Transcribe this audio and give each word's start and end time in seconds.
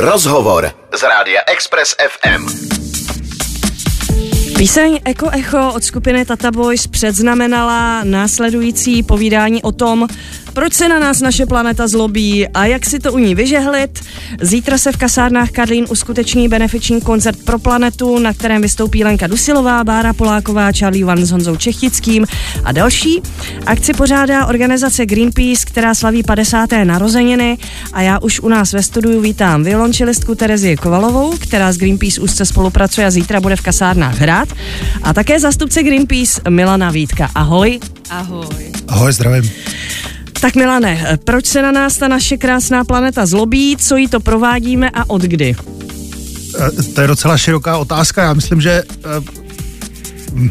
Rozhovor 0.00 0.72
z 0.98 1.02
rádia 1.02 1.40
Express 1.46 1.96
FM. 2.08 2.46
Píseň 4.56 5.00
Eko 5.04 5.30
Echo 5.30 5.72
od 5.74 5.84
skupiny 5.84 6.24
Tata 6.24 6.50
Boys 6.50 6.86
předznamenala 6.86 8.04
následující 8.04 9.02
povídání 9.02 9.62
o 9.62 9.72
tom, 9.72 10.06
proč 10.58 10.74
se 10.74 10.88
na 10.88 10.98
nás 10.98 11.20
naše 11.20 11.46
planeta 11.46 11.88
zlobí 11.88 12.48
a 12.48 12.66
jak 12.66 12.86
si 12.86 12.98
to 12.98 13.12
u 13.12 13.18
ní 13.18 13.34
vyžehlit. 13.34 14.00
Zítra 14.40 14.78
se 14.78 14.92
v 14.92 14.96
kasárnách 14.96 15.50
Karlín 15.50 15.86
uskuteční 15.90 16.48
benefiční 16.48 17.00
koncert 17.00 17.38
pro 17.44 17.58
planetu, 17.58 18.18
na 18.18 18.32
kterém 18.32 18.62
vystoupí 18.62 19.04
Lenka 19.04 19.26
Dusilová, 19.26 19.84
Bára 19.84 20.12
Poláková, 20.12 20.72
Charlie 20.72 21.04
Van 21.04 21.26
s 21.26 21.30
Honzou 21.30 21.56
Čechtickým 21.56 22.26
a 22.64 22.72
další. 22.72 23.22
Akci 23.66 23.92
pořádá 23.92 24.46
organizace 24.46 25.06
Greenpeace, 25.06 25.66
která 25.66 25.94
slaví 25.94 26.22
50. 26.22 26.70
narozeniny 26.84 27.58
a 27.92 28.02
já 28.02 28.18
už 28.18 28.40
u 28.40 28.48
nás 28.48 28.72
ve 28.72 28.82
studiu 28.82 29.20
vítám 29.20 29.64
violončelistku 29.64 30.34
Terezie 30.34 30.76
Kovalovou, 30.76 31.36
která 31.38 31.72
s 31.72 31.76
Greenpeace 31.76 32.20
úzce 32.20 32.44
spolupracuje 32.44 33.06
a 33.06 33.10
zítra 33.10 33.40
bude 33.40 33.56
v 33.56 33.62
kasárnách 33.62 34.20
hrát 34.20 34.48
a 35.02 35.12
také 35.12 35.40
zástupce 35.40 35.82
Greenpeace 35.82 36.40
Milana 36.48 36.90
Vítka. 36.90 37.30
Ahoj. 37.34 37.80
Ahoj. 38.10 38.46
Ahoj, 38.88 39.12
zdravím. 39.12 39.50
Tak 40.40 40.56
Milane, 40.56 41.18
proč 41.24 41.46
se 41.46 41.62
na 41.62 41.72
nás 41.72 41.96
ta 41.96 42.08
naše 42.08 42.36
krásná 42.36 42.84
planeta 42.84 43.26
zlobí, 43.26 43.76
co 43.76 43.96
jí 43.96 44.08
to 44.08 44.20
provádíme 44.20 44.90
a 44.90 45.10
od 45.10 45.22
kdy? 45.22 45.56
Eh, 46.58 46.82
to 46.82 47.00
je 47.00 47.06
docela 47.06 47.38
široká 47.38 47.76
otázka. 47.76 48.22
Já 48.22 48.32
myslím, 48.32 48.60
že 48.60 48.82
uh, 50.34 50.48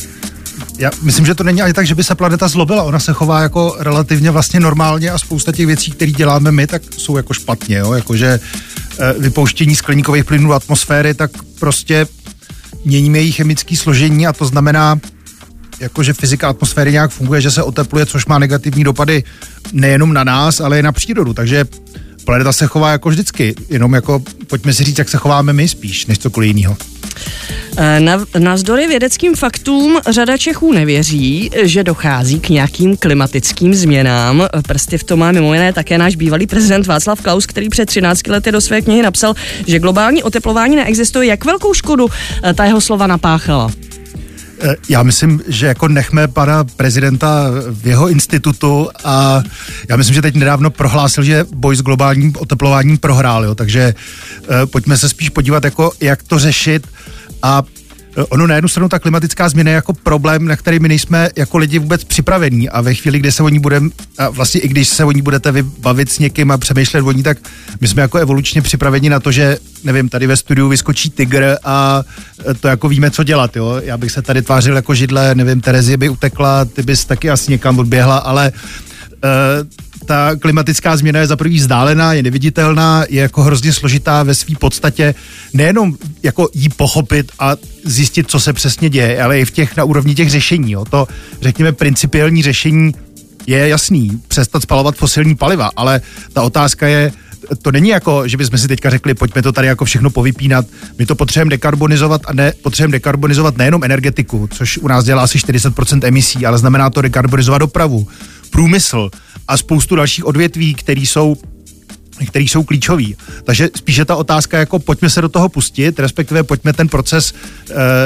já 0.77 0.91
myslím, 1.02 1.26
že 1.26 1.36
to 1.36 1.44
není 1.44 1.62
ani 1.62 1.73
tak, 1.73 1.88
že 1.88 1.96
by 1.96 2.04
se 2.04 2.16
planeta 2.16 2.48
zlobila. 2.48 2.84
Ona 2.84 3.00
se 3.00 3.13
chová 3.13 3.41
jako 3.41 3.76
relativně 3.80 4.32
vlastně 4.32 4.60
normálně 4.60 5.12
a 5.12 5.18
spousta 5.18 5.52
těch 5.52 5.66
věcí, 5.66 5.91
které 5.91 6.12
děláme 6.12 6.52
my, 6.52 6.68
tak 6.68 6.82
jsou 6.98 7.18
jako 7.18 7.34
špatně. 7.34 7.77
Jo? 7.77 7.94
Jakože 7.94 8.40
vypouštění 9.20 9.76
skleníkových 9.76 10.26
plynů 10.26 10.48
do 10.48 10.54
atmosféry, 10.54 11.13
tak 11.13 11.32
prostě 11.60 12.08
měníme 12.85 13.18
jejich 13.18 13.35
chemické 13.35 13.76
složení 13.76 14.27
a 14.27 14.34
to 14.34 14.46
znamená, 14.46 14.99
jakože 15.80 16.14
fyzika 16.14 16.50
atmosféry 16.50 16.92
nějak 16.92 17.12
funguje, 17.12 17.42
že 17.42 17.52
se 17.52 17.64
otepluje, 17.64 18.06
což 18.06 18.26
má 18.26 18.40
negativní 18.40 18.84
dopady 18.84 19.24
nejenom 19.72 20.14
na 20.14 20.24
nás, 20.24 20.62
ale 20.62 20.80
i 20.80 20.84
na 20.84 20.92
přírodu. 20.92 21.34
Takže 21.34 21.66
planeta 22.26 22.54
se 22.54 22.68
chová 22.68 22.92
jako 22.92 23.10
vždycky, 23.10 23.56
jenom 23.70 23.94
jako 23.94 24.22
pojďme 24.48 24.74
si 24.74 24.84
říct, 24.84 24.98
jak 24.98 25.10
se 25.10 25.18
chováme 25.18 25.54
my 25.54 25.68
spíš, 25.68 26.05
než 26.05 26.20
cokoliv 26.20 26.48
jiného. 26.48 26.78
Eh, 27.78 28.00
na, 28.00 28.26
navzdory 28.40 28.88
vědeckým 28.88 29.36
faktům 29.36 30.00
řada 30.10 30.38
Čechů 30.38 30.74
nevěří, 30.74 31.50
že 31.64 31.84
dochází 31.84 32.40
k 32.40 32.50
nějakým 32.50 32.98
klimatickým 32.98 33.76
změnám. 33.76 34.48
Prsty 34.68 34.98
v 34.98 35.04
tom 35.04 35.20
má 35.20 35.32
mimo 35.32 35.54
jiné 35.54 35.74
také 35.74 35.98
náš 35.98 36.16
bývalý 36.16 36.48
prezident 36.48 36.88
Václav 36.88 37.22
Klaus, 37.22 37.46
který 37.46 37.70
před 37.70 37.86
13 37.86 38.28
lety 38.28 38.52
do 38.52 38.62
své 38.62 38.82
knihy 38.82 39.02
napsal, 39.02 39.34
že 39.68 39.80
globální 39.80 40.24
oteplování 40.24 40.76
neexistuje. 40.76 41.28
Jak 41.28 41.46
velkou 41.46 41.74
škodu 41.74 42.08
eh, 42.44 42.54
ta 42.54 42.66
jeho 42.66 42.82
slova 42.82 43.08
napáchala? 43.08 43.72
Eh, 44.60 44.76
já 44.90 45.04
myslím, 45.04 45.41
že 45.48 45.68
jako 45.68 45.88
nechme 45.88 46.27
pana 46.27 46.63
prezidenta 46.63 47.52
v 47.70 47.88
jeho 47.88 48.10
institutu 48.10 48.90
a 49.04 49.44
já 49.90 49.96
myslím, 49.96 50.14
že 50.16 50.22
teď 50.22 50.36
nedávno 50.36 50.70
prohlásil, 50.70 51.24
že 51.24 51.46
boj 51.54 51.76
s 51.76 51.82
globálním 51.82 52.34
oteplováním 52.40 52.98
prohrál, 52.98 53.46
jo, 53.46 53.55
takže 53.55 53.96
uh, 54.40 54.55
pojďme 54.66 54.98
se 54.98 55.10
spíš 55.10 55.30
podívat, 55.30 55.64
jako 55.64 55.91
jak 56.02 56.24
to 56.24 56.40
řešit 56.40 56.88
a 57.44 57.64
Eh, 57.64 57.77
ono 58.26 58.48
na 58.48 58.55
jednu 58.55 58.68
stranu 58.68 58.90
ta 58.90 58.99
klimatická 58.99 59.49
změna 59.49 59.71
je 59.71 59.76
jako 59.76 59.93
problém, 59.93 60.46
na 60.46 60.55
který 60.55 60.79
my 60.79 60.87
nejsme 60.87 61.29
jako 61.35 61.57
lidi 61.57 61.79
vůbec 61.79 62.04
připravení 62.04 62.70
a 62.70 62.82
ve 62.82 62.93
chvíli, 62.93 63.20
kdy 63.20 63.32
se 63.32 63.43
o 63.43 63.49
ní 63.49 63.59
budeme, 63.59 63.90
a 64.18 64.29
vlastně 64.29 64.62
i 64.62 64.68
když 64.68 64.88
se 64.88 65.03
o 65.03 65.12
ní 65.12 65.22
budete 65.22 65.51
vybavit 65.51 66.12
s 66.12 66.19
někým 66.19 66.51
a 66.51 66.57
přemýšlet 66.57 67.01
o 67.01 67.12
ní, 67.12 67.24
tak 67.24 67.38
my 67.81 67.88
jsme 67.88 68.01
jako 68.01 68.18
evolučně 68.18 68.62
připraveni 68.62 69.09
na 69.09 69.19
to, 69.19 69.31
že 69.31 69.57
nevím, 69.84 70.09
tady 70.09 70.28
ve 70.28 70.38
studiu 70.38 70.68
vyskočí 70.68 71.09
tygr 71.09 71.57
a 71.63 72.03
eh, 72.50 72.53
to 72.53 72.68
jako 72.68 72.90
víme, 72.90 73.12
co 73.12 73.24
dělat, 73.24 73.56
jo. 73.56 73.81
Já 73.84 73.97
bych 73.97 74.12
se 74.12 74.22
tady 74.22 74.41
tvářil 74.41 74.75
jako 74.75 74.96
židle, 74.96 75.35
nevím, 75.35 75.62
Terezie 75.62 75.97
by 75.97 76.09
utekla, 76.09 76.66
ty 76.66 76.84
bys 76.84 77.06
taky 77.06 77.30
asi 77.30 77.52
někam 77.52 77.80
odběhla, 77.80 78.18
ale 78.18 78.52
uh, 78.52 79.87
ta 80.07 80.35
klimatická 80.35 80.97
změna 80.97 81.19
je 81.19 81.28
za 81.28 81.35
prvý 81.35 81.57
vzdálená, 81.57 82.13
je 82.13 82.23
neviditelná, 82.23 83.06
je 83.09 83.22
jako 83.22 83.44
hrozně 83.44 83.73
složitá 83.73 84.23
ve 84.23 84.35
své 84.35 84.56
podstatě. 84.56 85.16
Nejenom 85.53 85.97
jako 86.23 86.50
jí 86.53 86.69
pochopit 86.69 87.31
a 87.40 87.56
zjistit, 87.84 88.29
co 88.29 88.40
se 88.40 88.53
přesně 88.53 88.90
děje, 88.90 89.23
ale 89.23 89.40
i 89.40 89.45
v 89.45 89.51
těch 89.51 89.78
na 89.78 89.84
úrovni 89.84 90.16
těch 90.16 90.29
řešení. 90.29 90.72
Jo. 90.72 90.85
To, 90.85 91.07
řekněme, 91.41 91.72
principiální 91.72 92.44
řešení 92.44 92.94
je 93.47 93.68
jasný, 93.68 94.22
přestat 94.28 94.62
spalovat 94.62 94.95
fosilní 94.95 95.35
paliva, 95.35 95.69
ale 95.75 96.01
ta 96.34 96.41
otázka 96.41 96.88
je, 96.88 97.12
to 97.62 97.72
není 97.72 97.89
jako, 97.89 98.28
že 98.28 98.38
bychom 98.38 98.57
si 98.57 98.68
teďka 98.68 98.89
řekli, 98.89 99.13
pojďme 99.13 99.41
to 99.41 99.51
tady 99.51 99.68
jako 99.68 99.85
všechno 99.85 100.09
povypínat. 100.09 100.66
My 100.97 101.06
to 101.06 101.16
potřebujeme 101.16 101.50
dekarbonizovat 101.50 102.22
a 102.25 102.34
ne, 102.34 102.53
potřebujeme 102.62 102.91
dekarbonizovat 102.91 103.57
nejenom 103.57 103.84
energetiku, 103.84 104.50
což 104.51 104.78
u 104.78 104.88
nás 104.88 105.06
dělá 105.06 105.24
asi 105.24 105.38
40% 105.38 106.07
emisí, 106.07 106.45
ale 106.45 106.57
znamená 106.57 106.89
to 106.89 107.01
dekarbonizovat 107.01 107.59
dopravu, 107.59 108.07
průmysl 108.47 109.09
a 109.47 109.58
spoustu 109.58 109.96
dalších 109.96 110.25
odvětví, 110.25 110.74
které 110.74 111.02
jsou 111.02 111.35
který 112.28 112.47
jsou 112.47 112.63
klíčový. 112.63 113.16
Takže 113.44 113.69
spíše 113.75 114.06
ta 114.06 114.16
otázka 114.16 114.58
jako 114.58 114.80
pojďme 114.80 115.09
se 115.09 115.22
do 115.22 115.30
toho 115.30 115.50
pustit, 115.50 116.00
respektive 116.00 116.44
pojďme 116.44 116.74
ten 116.74 116.88
proces 116.88 117.34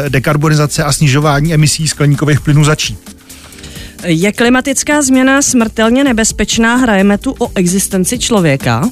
e, 0.06 0.10
dekarbonizace 0.10 0.84
a 0.84 0.92
snižování 0.92 1.54
emisí 1.54 1.88
skleníkových 1.88 2.42
plynů 2.42 2.64
začít. 2.64 3.16
Je 4.06 4.32
klimatická 4.32 5.02
změna 5.02 5.42
smrtelně 5.42 6.04
nebezpečná? 6.04 6.76
Hrajeme 6.76 7.18
tu 7.18 7.36
o 7.40 7.52
existenci 7.56 8.20
člověka? 8.20 8.90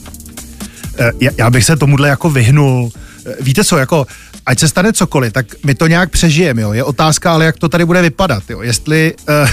E, 1.00 1.32
já 1.38 1.50
bych 1.50 1.66
se 1.66 1.78
tomuhle 1.78 2.10
jako 2.10 2.30
vyhnul. 2.30 2.92
E, 3.26 3.44
víte 3.44 3.64
co, 3.64 3.78
jako 3.78 4.08
ať 4.46 4.60
se 4.60 4.68
stane 4.68 4.94
cokoliv, 4.94 5.34
tak 5.34 5.46
my 5.66 5.76
to 5.76 5.88
nějak 5.88 6.12
přežijeme, 6.12 6.62
jo. 6.62 6.74
Je 6.74 6.84
otázka, 6.84 7.34
ale 7.34 7.46
jak 7.46 7.58
to 7.58 7.70
tady 7.70 7.86
bude 7.86 8.02
vypadat, 8.02 8.44
jo. 8.50 8.62
Jestli... 8.62 9.14
E, 9.30 9.50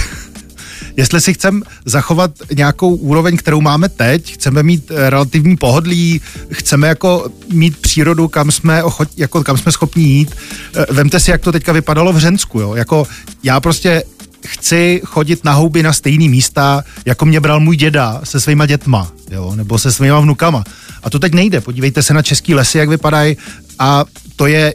jestli 0.97 1.21
si 1.21 1.33
chceme 1.33 1.61
zachovat 1.85 2.31
nějakou 2.55 2.95
úroveň, 2.95 3.37
kterou 3.37 3.61
máme 3.61 3.89
teď, 3.89 4.33
chceme 4.33 4.63
mít 4.63 4.91
eh, 4.91 5.09
relativní 5.09 5.57
pohodlí, 5.57 6.21
chceme 6.51 6.87
jako 6.87 7.29
mít 7.53 7.77
přírodu, 7.77 8.27
kam 8.27 8.51
jsme, 8.51 8.83
ochot, 8.83 9.09
jako 9.17 9.43
kam 9.43 9.57
jsme 9.57 9.71
schopni 9.71 10.03
jít. 10.03 10.35
Eh, 10.75 10.85
vemte 10.93 11.19
si, 11.19 11.31
jak 11.31 11.41
to 11.41 11.51
teďka 11.51 11.71
vypadalo 11.71 12.13
v 12.13 12.17
Řensku, 12.17 12.59
jo. 12.59 12.75
Jako 12.75 13.07
já 13.43 13.59
prostě 13.59 14.03
chci 14.47 15.01
chodit 15.05 15.43
na 15.43 15.53
houby 15.53 15.83
na 15.83 15.93
stejný 15.93 16.29
místa, 16.29 16.83
jako 17.05 17.25
mě 17.25 17.39
bral 17.39 17.59
můj 17.59 17.77
děda 17.77 18.21
se 18.23 18.39
svýma 18.39 18.65
dětma, 18.65 19.11
jo, 19.31 19.55
nebo 19.55 19.79
se 19.79 19.91
svýma 19.91 20.19
vnukama. 20.19 20.63
A 21.03 21.09
to 21.09 21.19
teď 21.19 21.33
nejde. 21.33 21.61
Podívejte 21.61 22.03
se 22.03 22.13
na 22.13 22.21
český 22.21 22.55
lesy, 22.55 22.77
jak 22.77 22.89
vypadají 22.89 23.37
a 23.79 24.05
to 24.35 24.47
je 24.47 24.73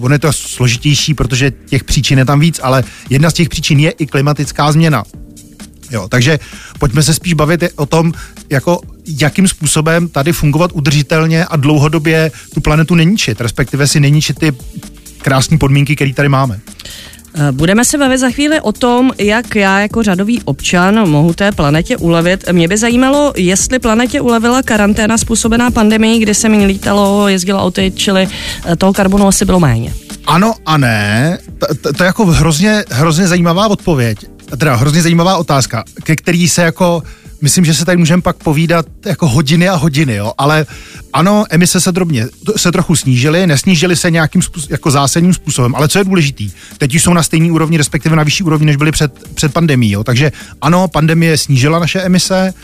ono 0.00 0.14
je 0.14 0.18
to 0.18 0.32
složitější, 0.32 1.14
protože 1.14 1.50
těch 1.50 1.84
příčin 1.84 2.18
je 2.18 2.24
tam 2.24 2.40
víc, 2.40 2.60
ale 2.62 2.84
jedna 3.10 3.30
z 3.30 3.34
těch 3.34 3.48
příčin 3.48 3.80
je 3.80 3.90
i 3.90 4.06
klimatická 4.06 4.72
změna. 4.72 5.04
Jo, 5.92 6.08
takže 6.08 6.38
pojďme 6.78 7.02
se 7.02 7.14
spíš 7.14 7.32
bavit 7.32 7.64
o 7.76 7.86
tom, 7.86 8.12
jako 8.50 8.80
jakým 9.20 9.48
způsobem 9.48 10.08
tady 10.08 10.32
fungovat 10.32 10.70
udržitelně 10.74 11.44
a 11.44 11.56
dlouhodobě 11.56 12.30
tu 12.54 12.60
planetu 12.60 12.94
neníčit, 12.94 13.40
respektive 13.40 13.86
si 13.86 14.00
neníčit 14.00 14.38
ty 14.38 14.52
krásné 15.22 15.58
podmínky, 15.58 15.96
které 15.96 16.14
tady 16.14 16.28
máme. 16.28 16.60
Eh, 17.34 17.52
budeme 17.52 17.84
se 17.84 17.98
bavit 17.98 18.18
za 18.18 18.30
chvíli 18.30 18.60
o 18.60 18.72
tom, 18.72 19.10
jak 19.18 19.54
já 19.54 19.80
jako 19.80 20.02
řadový 20.02 20.42
občan 20.42 21.08
mohu 21.08 21.32
té 21.32 21.52
planetě 21.52 21.96
ulevit. 21.96 22.44
Mě 22.52 22.68
by 22.68 22.76
zajímalo, 22.76 23.32
jestli 23.36 23.78
planetě 23.78 24.20
ulevila 24.20 24.62
karanténa 24.62 25.18
způsobená 25.18 25.70
pandemií, 25.70 26.18
kdy 26.18 26.34
se 26.34 26.48
mi 26.48 26.66
lítalo, 26.66 27.28
jezdilo 27.28 27.62
auty, 27.62 27.92
čili 27.96 28.28
eh, 28.64 28.76
toho 28.76 28.92
karbonu 28.92 29.28
asi 29.28 29.44
bylo 29.44 29.60
méně. 29.60 29.94
Ano 30.26 30.54
a 30.66 30.76
ne. 30.76 31.38
To, 31.58 31.74
to, 31.74 31.92
to 31.92 32.02
je 32.02 32.06
jako 32.06 32.26
hrozně, 32.26 32.84
hrozně 32.90 33.26
zajímavá 33.26 33.66
odpověď 33.66 34.18
teda 34.56 34.76
hrozně 34.76 35.02
zajímavá 35.02 35.36
otázka, 35.36 35.84
ke 36.02 36.16
který 36.16 36.48
se 36.48 36.62
jako 36.62 37.02
myslím, 37.42 37.64
že 37.64 37.74
se 37.74 37.84
tady 37.84 37.98
můžeme 37.98 38.22
pak 38.22 38.36
povídat 38.36 38.86
jako 39.06 39.28
hodiny 39.28 39.68
a 39.68 39.74
hodiny, 39.74 40.14
jo, 40.14 40.32
ale 40.38 40.66
ano, 41.12 41.44
emise 41.50 41.80
se 41.80 41.92
drobně, 41.92 42.26
se 42.56 42.72
trochu 42.72 42.96
snížily, 42.96 43.46
nesnížily 43.46 43.96
se 43.96 44.10
nějakým 44.10 44.42
způsob, 44.42 44.70
jako 44.70 44.90
zásadním 44.90 45.34
způsobem, 45.34 45.74
ale 45.74 45.88
co 45.88 45.98
je 45.98 46.04
důležitý, 46.04 46.50
teď 46.78 46.94
už 46.94 47.02
jsou 47.02 47.12
na 47.12 47.22
stejné 47.22 47.52
úrovni, 47.52 47.78
respektive 47.78 48.16
na 48.16 48.22
vyšší 48.22 48.44
úrovni, 48.44 48.66
než 48.66 48.76
byly 48.76 48.92
před, 48.92 49.34
před 49.34 49.52
pandemí, 49.52 49.90
jo, 49.90 50.04
takže 50.04 50.32
ano, 50.60 50.88
pandemie 50.88 51.38
snížila 51.38 51.78
naše 51.78 52.00
emise, 52.00 52.54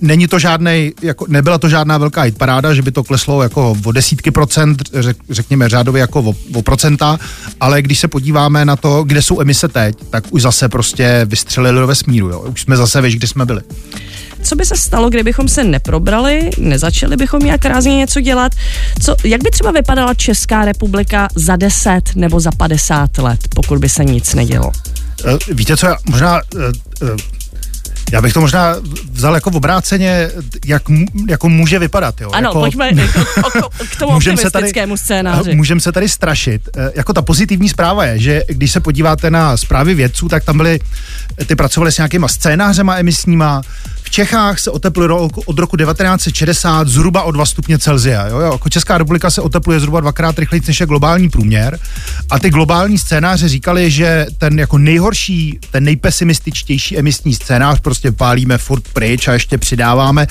není 0.00 0.28
to 0.28 0.38
žádnej, 0.38 0.92
jako, 1.02 1.26
nebyla 1.28 1.58
to 1.58 1.68
žádná 1.68 1.98
velká 1.98 2.24
paráda, 2.38 2.74
že 2.74 2.82
by 2.82 2.92
to 2.92 3.04
kleslo 3.04 3.42
jako 3.42 3.76
o 3.84 3.92
desítky 3.92 4.30
procent, 4.30 4.82
řek, 4.94 5.16
řekněme 5.30 5.68
řádově 5.68 6.00
jako 6.00 6.20
o, 6.20 6.34
o 6.54 6.62
procenta, 6.62 7.18
ale 7.60 7.82
když 7.82 7.98
se 7.98 8.08
podíváme 8.08 8.64
na 8.64 8.76
to, 8.76 9.04
kde 9.04 9.22
jsou 9.22 9.40
emise 9.40 9.68
teď, 9.68 9.96
tak 10.10 10.24
už 10.30 10.42
zase 10.42 10.68
prostě 10.68 11.26
vystřelili 11.28 11.80
do 11.80 11.86
vesmíru, 11.86 12.28
jo. 12.28 12.40
už 12.40 12.62
jsme 12.62 12.76
zase 12.76 13.02
víš, 13.02 13.16
kde 13.16 13.26
jsme 13.26 13.46
byli. 13.46 13.60
Co 14.42 14.56
by 14.56 14.64
se 14.64 14.76
stalo, 14.76 15.10
kdybychom 15.10 15.48
se 15.48 15.64
neprobrali, 15.64 16.50
nezačali 16.58 17.16
bychom 17.16 17.40
nějak 17.42 17.64
rázně 17.64 17.96
něco 17.96 18.20
dělat? 18.20 18.52
Co, 19.02 19.16
jak 19.24 19.42
by 19.42 19.50
třeba 19.50 19.70
vypadala 19.70 20.14
Česká 20.14 20.64
republika 20.64 21.28
za 21.34 21.56
10 21.56 22.00
nebo 22.14 22.40
za 22.40 22.50
50 22.52 23.18
let, 23.18 23.40
pokud 23.54 23.78
by 23.78 23.88
se 23.88 24.04
nic 24.04 24.34
nedělo? 24.34 24.72
Uh, 25.24 25.38
víte 25.52 25.76
co, 25.76 25.86
já 25.86 25.96
možná 26.10 26.40
uh, 26.54 26.62
uh, 27.08 27.16
Já 28.12 28.22
bych 28.22 28.32
to 28.32 28.40
možná 28.40 28.76
vzal 29.12 29.34
jako 29.34 29.50
v 29.50 29.56
obráceně, 29.56 30.30
jak 30.66 30.82
jako 31.28 31.48
může 31.48 31.78
vypadat. 31.78 32.20
Jo? 32.20 32.30
Ano, 32.30 32.48
jako, 32.48 32.60
pojďme 32.60 32.92
k 33.90 33.96
tomu 33.98 34.12
optimistickému 34.16 34.96
scénáři. 34.96 35.54
Můžeme 35.54 35.80
se 35.80 35.92
tady 35.92 36.08
strašit. 36.08 36.68
Eh, 36.76 36.92
jako 36.94 37.12
ta 37.12 37.22
pozitivní 37.22 37.68
zpráva 37.68 38.04
je, 38.04 38.18
že 38.18 38.42
když 38.48 38.72
se 38.72 38.80
podíváte 38.80 39.30
na 39.30 39.56
zprávy 39.56 39.94
vědců, 39.94 40.28
tak 40.28 40.44
tam 40.44 40.56
byly, 40.56 40.80
ty 41.46 41.56
pracovali 41.56 41.92
s 41.92 41.96
nějakýma 41.96 42.28
scénářema 42.28 42.96
emisníma, 42.98 43.62
v 44.10 44.12
Čechách 44.12 44.58
se 44.58 44.70
otepluje 44.70 45.08
od 45.46 45.58
roku 45.58 45.76
1960 45.76 46.88
zhruba 46.88 47.22
o 47.22 47.30
2 47.30 47.46
stupně 47.46 47.78
Celzia. 47.78 48.26
Jo? 48.26 48.38
Jako 48.40 48.68
Česká 48.68 48.98
republika 48.98 49.30
se 49.30 49.40
otepluje 49.40 49.80
zhruba 49.80 50.00
dvakrát 50.00 50.38
rychleji 50.38 50.62
než 50.66 50.80
je 50.80 50.86
globální 50.86 51.30
průměr. 51.30 51.78
A 52.30 52.38
ty 52.38 52.50
globální 52.50 52.98
scénáře 52.98 53.48
říkali, 53.48 53.90
že 53.90 54.26
ten 54.38 54.58
jako 54.58 54.78
nejhorší, 54.78 55.58
ten 55.70 55.84
nejpesimističtější 55.84 56.98
emisní 56.98 57.34
scénář 57.34 57.80
prostě 57.80 58.12
pálíme 58.12 58.58
furt 58.58 58.82
pryč 58.92 59.28
a 59.28 59.32
ještě 59.32 59.58
přidáváme. 59.58 60.26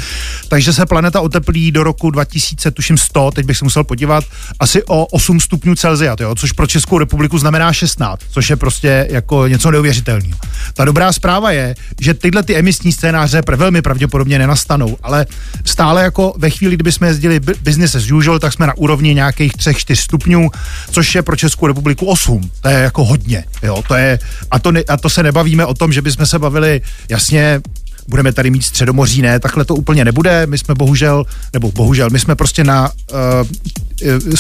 Takže 0.48 0.74
se 0.74 0.86
planeta 0.86 1.22
oteplí 1.22 1.72
do 1.72 1.84
roku 1.84 2.12
2000, 2.12 2.72
tuším 2.72 2.98
100, 2.98 3.32
teď 3.32 3.46
bych 3.46 3.58
se 3.58 3.66
musel 3.66 3.84
podívat, 3.84 4.24
asi 4.60 4.84
o 4.84 5.06
8 5.06 5.40
stupňů 5.40 5.76
Celzia, 5.76 6.16
jo? 6.20 6.36
což 6.36 6.52
pro 6.52 6.68
Českou 6.68 6.98
republiku 6.98 7.38
znamená 7.38 7.74
16, 7.74 8.22
což 8.32 8.50
je 8.50 8.56
prostě 8.56 9.08
jako 9.10 9.48
něco 9.48 9.72
neuvěřitelného. 9.72 10.38
Ta 10.74 10.86
dobrá 10.86 11.12
zpráva 11.12 11.52
je, 11.52 11.76
že 12.02 12.14
tyhle 12.14 12.44
ty 12.44 12.56
emisní 12.56 12.92
scénáře 12.92 13.42
velmi 13.70 13.82
pravděpodobně 13.82 14.40
nenastanou, 14.40 14.98
ale 15.04 15.26
stále 15.66 16.04
jako 16.04 16.34
ve 16.38 16.50
chvíli, 16.50 16.76
kdyby 16.76 16.92
jsme 16.92 17.08
jezdili 17.08 17.40
business 17.40 17.96
as 17.96 18.12
usual, 18.12 18.40
tak 18.40 18.54
jsme 18.54 18.68
na 18.68 18.78
úrovni 18.78 19.14
nějakých 19.14 19.52
3-4 19.54 19.96
stupňů, 19.96 20.50
což 20.92 21.16
je 21.16 21.22
pro 21.22 21.36
Českou 21.36 21.68
republiku 21.68 22.06
8. 22.06 22.52
To 22.62 22.70
je 22.70 22.80
jako 22.80 23.06
hodně, 23.06 23.44
jo, 23.64 23.84
to 23.88 23.96
je, 23.96 24.20
a 24.52 24.60
to, 24.60 24.72
ne, 24.72 24.82
a 24.88 24.98
to 24.98 25.10
se 25.10 25.24
nebavíme 25.24 25.66
o 25.66 25.74
tom, 25.74 25.94
že 25.94 26.02
bychom 26.02 26.26
se 26.26 26.40
bavili, 26.40 26.82
jasně, 27.10 27.62
budeme 28.10 28.34
tady 28.34 28.50
mít 28.50 28.64
středomoří, 28.64 29.22
ne, 29.22 29.40
takhle 29.40 29.66
to 29.66 29.76
úplně 29.76 30.06
nebude, 30.06 30.46
my 30.48 30.58
jsme 30.58 30.76
bohužel, 30.76 31.26
nebo 31.54 31.72
bohužel, 31.72 32.10
my 32.10 32.20
jsme 32.20 32.36
prostě 32.36 32.64
na, 32.64 32.92
uh, 33.12 33.48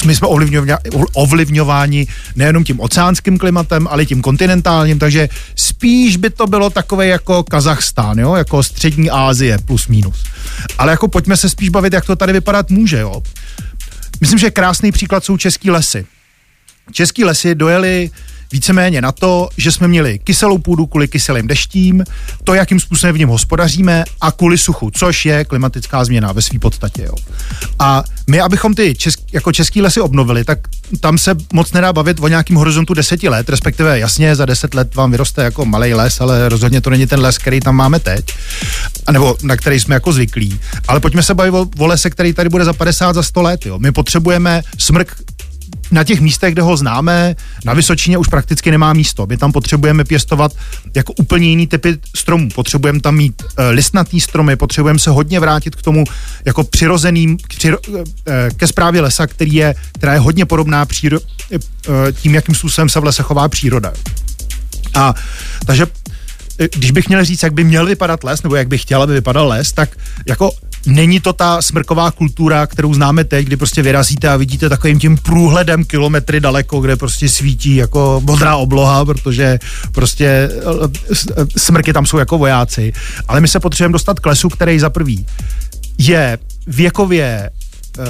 my 0.06 0.16
jsme 0.16 0.27
ovlivňováni 1.13 2.07
nejenom 2.36 2.63
tím 2.63 2.80
oceánským 2.80 3.38
klimatem, 3.38 3.88
ale 3.88 4.06
tím 4.06 4.21
kontinentálním, 4.21 5.00
takže 5.00 5.30
spíš 5.56 6.18
by 6.18 6.30
to 6.30 6.48
bylo 6.48 6.69
takové 6.69 7.07
jako 7.07 7.44
Kazachstán, 7.44 8.19
jo, 8.19 8.36
jako 8.36 8.63
střední 8.63 9.10
Asie 9.10 9.57
plus 9.57 9.88
minus. 9.88 10.24
Ale 10.77 10.92
jako 10.92 11.07
pojďme 11.07 11.38
se 11.38 11.50
spíš 11.50 11.69
bavit, 11.69 11.94
jak 11.94 12.06
to 12.06 12.16
tady 12.16 12.33
vypadat 12.33 12.69
může, 12.69 13.00
jo. 13.00 13.24
Myslím, 14.21 14.39
že 14.39 14.51
krásný 14.51 14.92
příklad 14.92 15.25
jsou 15.25 15.38
český 15.38 15.71
lesy. 15.71 16.06
Český 16.92 17.25
lesy 17.25 17.56
dojeli 17.56 18.10
víceméně 18.51 19.01
na 19.01 19.12
to, 19.12 19.50
že 19.57 19.72
jsme 19.72 19.88
měli 19.88 20.19
kyselou 20.19 20.57
půdu 20.57 20.86
kvůli 20.86 21.07
kyselým 21.07 21.48
deštím, 21.48 22.04
to, 22.44 22.54
jakým 22.54 22.80
způsobem 22.80 23.16
v 23.16 23.19
něm 23.19 23.30
hospodaříme 23.30 24.04
a 24.22 24.31
kvůli 24.31 24.57
suchu, 24.57 24.92
což 24.92 25.25
je 25.25 25.46
klimatická 25.46 26.06
změna 26.06 26.31
ve 26.31 26.42
své 26.42 26.60
podstatě. 26.60 27.04
Jo. 27.04 27.13
A 27.80 28.04
my, 28.30 28.42
abychom 28.42 28.74
ty 28.74 28.96
česk, 28.96 29.19
jako 29.34 29.51
český 29.51 29.81
lesy 29.81 30.01
obnovili, 30.01 30.44
tak 30.44 30.60
tam 31.00 31.18
se 31.18 31.36
moc 31.54 31.72
nedá 31.72 31.94
bavit 31.94 32.18
o 32.19 32.28
nějakým 32.28 32.56
horizontu 32.56 32.94
deseti 32.94 33.30
let, 33.30 33.50
respektive 33.50 34.00
jasně 34.00 34.36
za 34.36 34.46
deset 34.46 34.74
let 34.74 34.95
vám 34.95 35.12
vyroste 35.12 35.44
jako 35.44 35.66
malý 35.66 35.94
les, 35.94 36.22
ale 36.22 36.50
rozhodně 36.50 36.81
to 36.81 36.90
není 36.90 37.07
ten 37.07 37.19
les, 37.19 37.38
který 37.38 37.60
tam 37.60 37.75
máme 37.75 38.00
teď, 38.00 38.25
nebo 39.12 39.38
na 39.44 39.56
který 39.56 39.80
jsme 39.80 39.95
jako 39.95 40.13
zvyklí. 40.13 40.60
Ale 40.88 41.00
pojďme 41.00 41.24
se 41.24 41.34
bavit 41.34 41.52
o, 41.52 41.69
o 41.78 41.88
lese, 41.88 42.10
který 42.10 42.34
tady 42.34 42.50
bude 42.50 42.66
za 42.66 42.74
50, 42.74 43.13
za 43.13 43.24
100 43.24 43.42
let. 43.42 43.66
Jo. 43.66 43.80
My 43.80 43.92
potřebujeme 43.92 44.62
smrk 44.78 45.16
na 45.92 46.04
těch 46.04 46.22
místech, 46.22 46.54
kde 46.54 46.62
ho 46.62 46.78
známe, 46.78 47.36
na 47.66 47.74
Vysočině 47.74 48.18
už 48.18 48.28
prakticky 48.28 48.72
nemá 48.72 48.94
místo. 48.94 49.26
My 49.26 49.38
tam 49.38 49.52
potřebujeme 49.52 50.04
pěstovat 50.04 50.52
jako 50.96 51.14
úplně 51.14 51.50
jiný 51.50 51.68
typy 51.68 51.98
stromů. 52.16 52.50
Potřebujeme 52.56 53.00
tam 53.00 53.16
mít 53.16 53.44
uh, 53.44 53.66
listnatý 53.70 54.22
stromy, 54.22 54.56
potřebujeme 54.56 55.00
se 55.00 55.10
hodně 55.10 55.40
vrátit 55.40 55.76
k 55.76 55.82
tomu 55.82 56.04
jako 56.46 56.64
přirozeným, 56.64 57.38
k 57.38 57.48
přiro, 57.48 57.78
uh, 57.80 58.04
ke 58.58 58.68
zprávě 58.68 59.02
lesa, 59.02 59.28
který 59.28 59.54
je, 59.54 59.76
která 59.94 60.14
je 60.14 60.20
hodně 60.20 60.46
podobná 60.46 60.86
příro, 60.86 61.20
uh, 61.20 61.60
tím, 62.12 62.36
jakým 62.36 62.56
způsobem 62.56 62.90
se 62.90 63.00
v 63.00 63.04
lese 63.04 63.24
chová 63.24 63.48
příroda. 63.48 63.94
A 64.94 65.14
takže 65.66 65.88
když 66.76 66.92
bych 66.92 67.08
měl 67.08 67.26
říct, 67.26 67.44
jak 67.44 67.54
by 67.54 67.64
měl 67.64 67.86
vypadat 67.86 68.24
les, 68.24 68.44
nebo 68.44 68.56
jak 68.56 68.68
bych 68.68 68.82
chtěl, 68.82 69.02
aby 69.02 69.14
vypadal 69.14 69.48
les, 69.48 69.72
tak 69.72 69.90
jako 70.28 70.52
Není 70.86 71.20
to 71.20 71.34
ta 71.34 71.62
smrková 71.62 72.12
kultura, 72.12 72.68
kterou 72.68 72.94
známe 72.94 73.24
teď, 73.24 73.46
kdy 73.46 73.58
prostě 73.58 73.81
vyrazíte 73.81 74.30
a 74.30 74.38
vidíte 74.38 74.70
takovým 74.70 75.00
tím 75.00 75.18
průhledem 75.18 75.84
kilometry 75.84 76.40
daleko, 76.40 76.80
kde 76.80 76.96
prostě 76.96 77.30
svítí 77.30 77.76
jako 77.76 78.22
modrá 78.26 78.56
obloha, 78.56 79.06
protože 79.06 79.60
prostě 79.92 80.26
eh, 80.26 80.52
eh, 81.38 81.46
smrky 81.58 81.94
tam 81.94 82.06
jsou 82.06 82.18
jako 82.18 82.38
vojáci. 82.38 82.94
Ale 83.28 83.42
my 83.42 83.48
se 83.48 83.60
potřebujeme 83.60 83.94
dostat 83.94 84.20
k 84.20 84.26
lesu, 84.26 84.50
který 84.50 84.80
za 84.80 84.90
prvý 84.90 85.26
je 85.98 86.38
věkově 86.68 87.50
uh, 87.98 88.06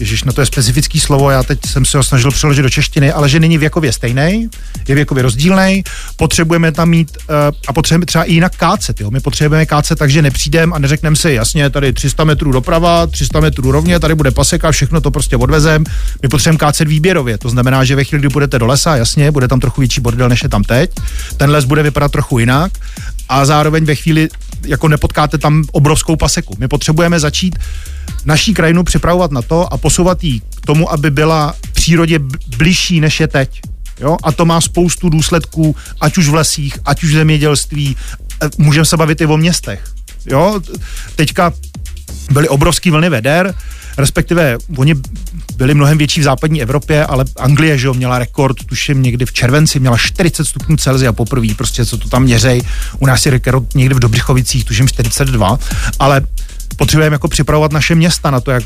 Ježíš, 0.00 0.24
no 0.24 0.32
to 0.32 0.40
je 0.40 0.46
specifický 0.46 1.00
slovo, 1.00 1.30
já 1.30 1.42
teď 1.42 1.58
jsem 1.66 1.84
se 1.84 1.96
ho 1.96 2.04
snažil 2.04 2.30
přeložit 2.30 2.62
do 2.62 2.70
češtiny, 2.70 3.12
ale 3.12 3.28
že 3.28 3.40
není 3.40 3.58
věkově 3.58 3.92
stejný, 3.92 4.48
je 4.88 4.94
věkově 4.94 5.22
rozdílný, 5.22 5.84
potřebujeme 6.16 6.72
tam 6.72 6.88
mít 6.88 7.16
uh, 7.16 7.34
a 7.68 7.72
potřebujeme 7.72 8.06
třeba 8.06 8.24
i 8.24 8.32
jinak 8.32 8.56
kácet, 8.56 9.00
jo? 9.00 9.10
my 9.10 9.20
potřebujeme 9.20 9.66
kácet 9.66 9.98
tak, 9.98 10.10
že 10.10 10.22
nepřijdeme 10.22 10.72
a 10.74 10.78
neřekneme 10.78 11.16
si, 11.16 11.30
jasně, 11.30 11.70
tady 11.70 11.92
300 11.92 12.24
metrů 12.24 12.52
doprava, 12.52 13.06
300 13.06 13.40
metrů 13.40 13.72
rovně, 13.72 14.00
tady 14.00 14.14
bude 14.14 14.30
paseka, 14.30 14.72
všechno 14.72 15.00
to 15.00 15.10
prostě 15.10 15.36
odvezem, 15.36 15.84
my 16.22 16.28
potřebujeme 16.28 16.58
kácet 16.58 16.88
výběrově, 16.88 17.38
to 17.38 17.48
znamená, 17.48 17.84
že 17.84 17.96
ve 17.96 18.04
chvíli, 18.04 18.20
kdy 18.20 18.28
budete 18.28 18.58
do 18.58 18.66
lesa, 18.66 18.96
jasně, 18.96 19.30
bude 19.30 19.48
tam 19.48 19.60
trochu 19.60 19.80
větší 19.80 20.00
bordel, 20.00 20.28
než 20.28 20.42
je 20.42 20.48
tam 20.48 20.64
teď, 20.64 20.90
ten 21.36 21.50
les 21.50 21.64
bude 21.64 21.82
vypadat 21.82 22.12
trochu 22.12 22.38
jinak 22.38 22.72
a 23.28 23.44
zároveň 23.44 23.84
ve 23.84 23.94
chvíli 23.94 24.28
jako 24.66 24.88
nepotkáte 24.88 25.38
tam 25.38 25.64
obrovskou 25.72 26.16
paseku. 26.16 26.56
My 26.58 26.68
potřebujeme 26.68 27.20
začít 27.20 27.58
naší 28.24 28.54
krajinu 28.54 28.84
připravovat 28.84 29.30
na 29.30 29.42
to 29.42 29.72
a 29.72 29.76
posouvat 29.76 30.24
ji 30.24 30.40
k 30.40 30.66
tomu, 30.66 30.92
aby 30.92 31.10
byla 31.10 31.54
přírodě 31.72 32.18
bližší, 32.56 33.00
než 33.00 33.20
je 33.20 33.28
teď. 33.28 33.60
Jo? 34.00 34.16
A 34.22 34.32
to 34.32 34.44
má 34.44 34.60
spoustu 34.60 35.08
důsledků, 35.08 35.76
ať 36.00 36.18
už 36.18 36.28
v 36.28 36.34
lesích, 36.34 36.78
ať 36.84 37.02
už 37.02 37.10
v 37.10 37.14
zemědělství, 37.14 37.96
e, 38.42 38.48
můžeme 38.58 38.84
se 38.84 38.96
bavit 38.96 39.20
i 39.20 39.26
o 39.26 39.36
městech. 39.36 39.84
Jo? 40.26 40.60
Teďka 41.16 41.52
byly 42.30 42.48
obrovský 42.48 42.90
vlny 42.90 43.08
veder, 43.08 43.54
respektive 43.98 44.58
oni 44.76 44.94
byli 45.56 45.74
mnohem 45.74 45.98
větší 45.98 46.20
v 46.20 46.24
západní 46.24 46.62
Evropě, 46.62 47.06
ale 47.06 47.24
Anglie, 47.36 47.78
že 47.78 47.86
jo, 47.86 47.94
měla 47.94 48.18
rekord, 48.18 48.64
tuším 48.64 49.02
někdy 49.02 49.26
v 49.26 49.32
červenci, 49.32 49.80
měla 49.80 49.96
40 49.96 50.44
stupňů 50.44 50.76
Celsia 50.76 51.12
poprvé, 51.12 51.54
prostě 51.56 51.86
co 51.86 51.98
to 51.98 52.08
tam 52.08 52.22
měřej. 52.22 52.62
U 52.98 53.06
nás 53.06 53.26
je 53.26 53.32
rekord 53.32 53.74
někdy 53.74 53.94
v 53.94 53.98
Dobřichovicích, 53.98 54.64
tuším 54.64 54.88
42, 54.88 55.58
ale 55.98 56.22
potřebujeme 56.78 57.14
jako 57.14 57.28
připravovat 57.28 57.72
naše 57.72 57.94
města 57.94 58.30
na 58.30 58.40
to, 58.40 58.50
jak 58.50 58.64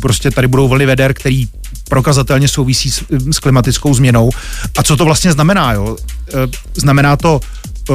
prostě 0.00 0.30
tady 0.30 0.48
budou 0.48 0.68
vlny 0.68 0.86
veder, 0.86 1.14
který 1.14 1.48
prokazatelně 1.88 2.48
souvisí 2.48 2.90
s, 2.90 3.04
s 3.30 3.38
klimatickou 3.38 3.94
změnou. 3.94 4.30
A 4.76 4.82
co 4.82 4.96
to 4.96 5.04
vlastně 5.04 5.32
znamená? 5.32 5.72
Jo? 5.72 5.96
E, 5.96 6.32
znamená 6.80 7.16
to 7.16 7.40
e, 7.90 7.94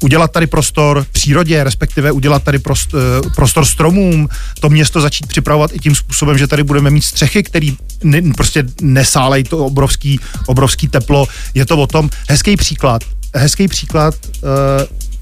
udělat 0.00 0.32
tady 0.32 0.46
prostor 0.46 1.06
přírodě, 1.12 1.64
respektive 1.64 2.12
udělat 2.12 2.42
tady 2.42 2.58
prostor, 2.58 3.00
e, 3.00 3.30
prostor 3.30 3.64
stromům, 3.64 4.28
to 4.60 4.68
město 4.68 5.00
začít 5.00 5.26
připravovat 5.26 5.70
i 5.74 5.78
tím 5.78 5.94
způsobem, 5.94 6.38
že 6.38 6.46
tady 6.46 6.62
budeme 6.62 6.90
mít 6.90 7.04
střechy, 7.04 7.42
který 7.42 7.76
ne, 8.02 8.22
prostě 8.36 8.64
nesálejí 8.80 9.44
to 9.44 9.66
obrovský, 9.66 10.20
obrovský 10.46 10.88
teplo. 10.88 11.26
Je 11.54 11.66
to 11.66 11.76
o 11.76 11.86
tom, 11.86 12.10
hezký 12.28 12.56
příklad, 12.56 13.04
hezký 13.34 13.68
příklad, 13.68 14.14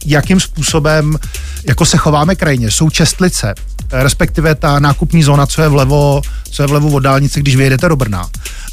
jakým 0.06 0.40
způsobem 0.40 1.18
jako 1.68 1.86
se 1.86 1.96
chováme 1.96 2.34
krajně. 2.34 2.70
Jsou 2.70 2.90
čestlice, 2.90 3.54
respektive 3.92 4.54
ta 4.54 4.78
nákupní 4.78 5.22
zóna, 5.22 5.46
co 5.46 5.62
je 5.62 5.68
vlevo, 5.68 6.22
co 6.50 6.62
je 6.62 6.66
vlevo 6.66 6.88
od 6.88 7.00
dálnice, 7.00 7.40
když 7.40 7.56
vyjedete 7.56 7.88
do 7.88 7.96
Brna. 7.96 8.28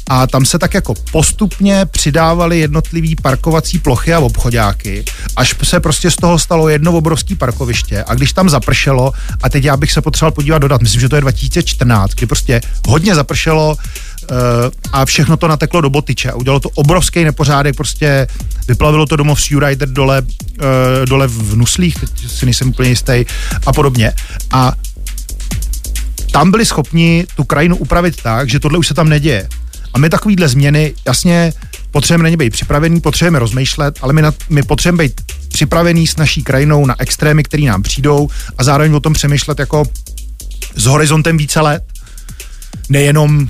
A 0.08 0.26
tam 0.26 0.44
se 0.44 0.58
tak 0.58 0.74
jako 0.74 0.94
postupně 1.12 1.86
přidávaly 1.86 2.58
jednotlivý 2.58 3.16
parkovací 3.16 3.78
plochy 3.78 4.14
a 4.14 4.18
obchodáky, 4.18 5.04
až 5.36 5.54
se 5.62 5.80
prostě 5.80 6.10
z 6.10 6.16
toho 6.16 6.38
stalo 6.38 6.68
jedno 6.68 6.92
obrovské 6.92 7.36
parkoviště. 7.36 8.04
A 8.06 8.14
když 8.14 8.32
tam 8.32 8.48
zapršelo, 8.48 9.12
a 9.42 9.48
teď 9.48 9.64
já 9.64 9.76
bych 9.76 9.92
se 9.92 10.02
potřeboval 10.02 10.32
podívat 10.32 10.58
dodat, 10.58 10.82
myslím, 10.82 11.00
že 11.00 11.08
to 11.08 11.16
je 11.16 11.20
2014, 11.20 12.10
kdy 12.10 12.26
prostě 12.26 12.60
hodně 12.88 13.14
zapršelo, 13.14 13.76
a 14.92 15.04
všechno 15.04 15.36
to 15.36 15.48
nateklo 15.48 15.80
do 15.80 15.90
Botyče 15.90 16.30
a 16.30 16.34
udělalo 16.34 16.60
to 16.60 16.68
obrovský 16.68 17.24
nepořádek, 17.24 17.76
prostě 17.76 18.26
vyplavilo 18.68 19.06
to 19.06 19.16
domov 19.16 19.40
Rider 19.58 19.88
dole, 19.88 20.22
uh, 20.22 20.66
dole 21.04 21.26
v 21.26 21.56
Nuslích, 21.56 21.96
si 22.26 22.44
nejsem 22.44 22.68
úplně 22.68 22.88
jistý 22.88 23.24
a 23.66 23.72
podobně. 23.72 24.12
A 24.52 24.72
tam 26.30 26.50
byli 26.50 26.66
schopni 26.66 27.26
tu 27.36 27.44
krajinu 27.44 27.76
upravit 27.76 28.22
tak, 28.22 28.50
že 28.50 28.60
tohle 28.60 28.78
už 28.78 28.86
se 28.86 28.94
tam 28.94 29.08
neděje. 29.08 29.48
A 29.94 29.98
my 29.98 30.10
takovýhle 30.10 30.48
změny, 30.48 30.94
jasně, 31.06 31.52
potřebujeme 31.90 32.22
na 32.22 32.28
ně 32.28 32.36
být 32.36 32.50
připravení, 32.50 33.00
potřebujeme 33.00 33.38
rozmýšlet, 33.38 33.98
ale 34.00 34.12
my, 34.12 34.22
na, 34.22 34.32
my 34.50 34.62
potřebujeme 34.62 35.04
být 35.04 35.20
připravení 35.48 36.06
s 36.06 36.16
naší 36.16 36.42
krajinou 36.42 36.86
na 36.86 36.94
extrémy, 36.98 37.42
které 37.42 37.62
nám 37.62 37.82
přijdou 37.82 38.28
a 38.58 38.64
zároveň 38.64 38.92
o 38.92 39.00
tom 39.00 39.12
přemýšlet 39.12 39.58
jako 39.58 39.84
s 40.76 40.84
horizontem 40.84 41.36
více 41.36 41.60
let. 41.60 41.82
Nejenom 42.88 43.48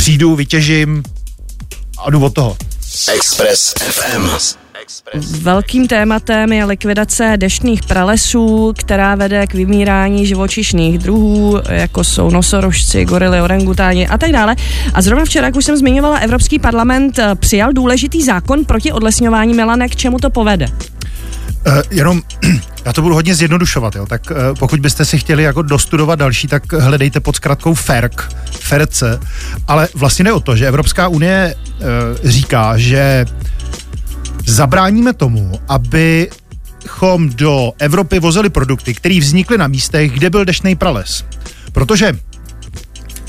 přijdu, 0.00 0.36
vytěžím 0.36 1.02
a 1.98 2.10
jdu 2.10 2.24
od 2.24 2.34
toho. 2.34 2.56
Express 3.14 3.74
FM. 3.80 4.28
Velkým 5.40 5.88
tématem 5.88 6.52
je 6.52 6.64
likvidace 6.64 7.32
deštných 7.36 7.82
pralesů, 7.82 8.72
která 8.78 9.14
vede 9.14 9.46
k 9.46 9.54
vymírání 9.54 10.26
živočišných 10.26 10.98
druhů, 10.98 11.60
jako 11.68 12.04
jsou 12.04 12.30
nosorožci, 12.30 13.04
gorily, 13.04 13.40
orangutáni 13.40 14.08
a 14.08 14.18
tak 14.18 14.32
dále. 14.32 14.56
A 14.94 15.02
zrovna 15.02 15.24
včera, 15.24 15.46
jak 15.46 15.56
už 15.56 15.64
jsem 15.64 15.76
zmiňovala, 15.76 16.18
Evropský 16.18 16.58
parlament 16.58 17.18
eh, 17.18 17.34
přijal 17.34 17.72
důležitý 17.72 18.22
zákon 18.22 18.64
proti 18.64 18.92
odlesňování 18.92 19.54
Milane, 19.54 19.88
k 19.88 19.96
čemu 19.96 20.18
to 20.18 20.30
povede? 20.30 20.66
Uh, 21.66 21.82
jenom, 21.90 22.22
já 22.84 22.92
to 22.92 23.02
budu 23.02 23.14
hodně 23.14 23.34
zjednodušovat, 23.34 23.96
jo, 23.96 24.06
tak 24.06 24.22
uh, 24.30 24.36
pokud 24.58 24.80
byste 24.80 25.04
si 25.04 25.18
chtěli 25.18 25.42
jako 25.42 25.62
dostudovat 25.62 26.18
další, 26.18 26.48
tak 26.48 26.72
hledejte 26.72 27.20
pod 27.20 27.36
zkratkou 27.36 27.74
FERC, 27.74 28.14
FERC, 28.60 29.02
ale 29.68 29.88
vlastně 29.94 30.24
jde 30.24 30.32
o 30.32 30.40
to, 30.40 30.56
že 30.56 30.68
Evropská 30.68 31.08
unie 31.08 31.54
uh, 31.54 31.86
říká, 32.24 32.78
že 32.78 33.26
zabráníme 34.46 35.12
tomu, 35.12 35.60
abychom 35.68 37.28
do 37.28 37.72
Evropy 37.78 38.18
vozili 38.18 38.50
produkty, 38.50 38.94
které 38.94 39.20
vznikly 39.20 39.58
na 39.58 39.66
místech, 39.66 40.12
kde 40.12 40.30
byl 40.30 40.44
deštný 40.44 40.76
prales. 40.76 41.24
Protože 41.72 42.18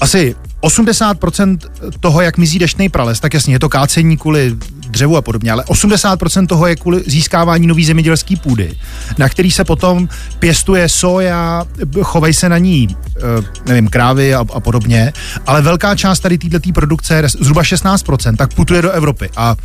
asi 0.01 0.35
80% 0.61 1.57
toho, 1.99 2.21
jak 2.21 2.37
mizí 2.37 2.59
deštný 2.59 2.89
prales, 2.89 3.19
tak 3.19 3.33
jasně 3.33 3.55
je 3.55 3.59
to 3.59 3.69
kácení 3.69 4.17
kvůli 4.17 4.55
dřevu 4.91 5.17
a 5.17 5.21
podobně, 5.21 5.51
ale 5.51 5.63
80% 5.63 6.47
toho 6.47 6.67
je 6.67 6.75
kvůli 6.75 7.03
získávání 7.07 7.67
nový 7.67 7.85
zemědělské 7.85 8.35
půdy, 8.35 8.73
na 9.17 9.29
který 9.29 9.51
se 9.51 9.63
potom 9.63 10.09
pěstuje 10.39 10.89
soja, 10.89 11.65
chovají 12.01 12.33
se 12.33 12.49
na 12.49 12.57
ní, 12.57 12.95
eh, 13.17 13.21
nevím, 13.65 13.87
krávy 13.87 14.35
a, 14.35 14.39
a 14.53 14.59
podobně, 14.59 15.13
ale 15.47 15.61
velká 15.61 15.95
část 15.95 16.19
tady 16.19 16.37
této 16.37 16.71
produkce, 16.73 17.23
zhruba 17.39 17.63
16%, 17.63 18.35
tak 18.35 18.53
putuje 18.53 18.81
do 18.81 18.91
Evropy. 18.91 19.29
A 19.37 19.55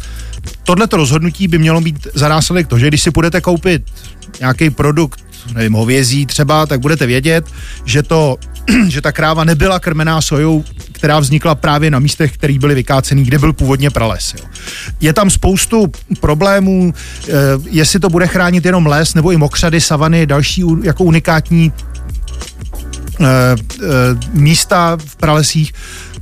tohleto 0.64 0.96
rozhodnutí 0.96 1.48
by 1.48 1.58
mělo 1.58 1.80
být 1.80 2.06
za 2.14 2.28
následek 2.28 2.66
to, 2.66 2.78
že 2.78 2.88
když 2.88 3.02
si 3.02 3.10
budete 3.10 3.40
koupit 3.40 3.82
nějaký 4.40 4.70
produkt, 4.70 5.26
nevím, 5.54 5.72
hovězí 5.72 6.26
třeba, 6.26 6.66
tak 6.66 6.80
budete 6.80 7.06
vědět, 7.06 7.44
že 7.84 8.02
to, 8.02 8.36
že 8.88 9.00
ta 9.00 9.12
kráva 9.12 9.44
nebyla 9.44 9.80
krmená 9.80 10.20
sojou, 10.20 10.64
která 10.96 11.20
vznikla 11.20 11.54
právě 11.54 11.90
na 11.90 11.98
místech, 11.98 12.32
které 12.32 12.58
byly 12.58 12.74
vykácený, 12.74 13.24
kde 13.24 13.38
byl 13.38 13.52
původně 13.52 13.90
prales. 13.90 14.34
Jo. 14.38 14.44
Je 15.00 15.12
tam 15.12 15.30
spoustu 15.30 15.92
problémů, 16.20 16.94
e, 17.28 17.32
jestli 17.70 18.00
to 18.00 18.08
bude 18.08 18.26
chránit 18.26 18.64
jenom 18.64 18.86
les, 18.86 19.14
nebo 19.14 19.32
i 19.32 19.36
mokřady, 19.36 19.80
savany, 19.80 20.26
další 20.26 20.64
jako 20.82 21.04
unikátní 21.04 21.72
e, 21.72 23.24
e, 23.24 23.56
místa 24.32 24.96
v 25.06 25.16
pralesích. 25.16 25.72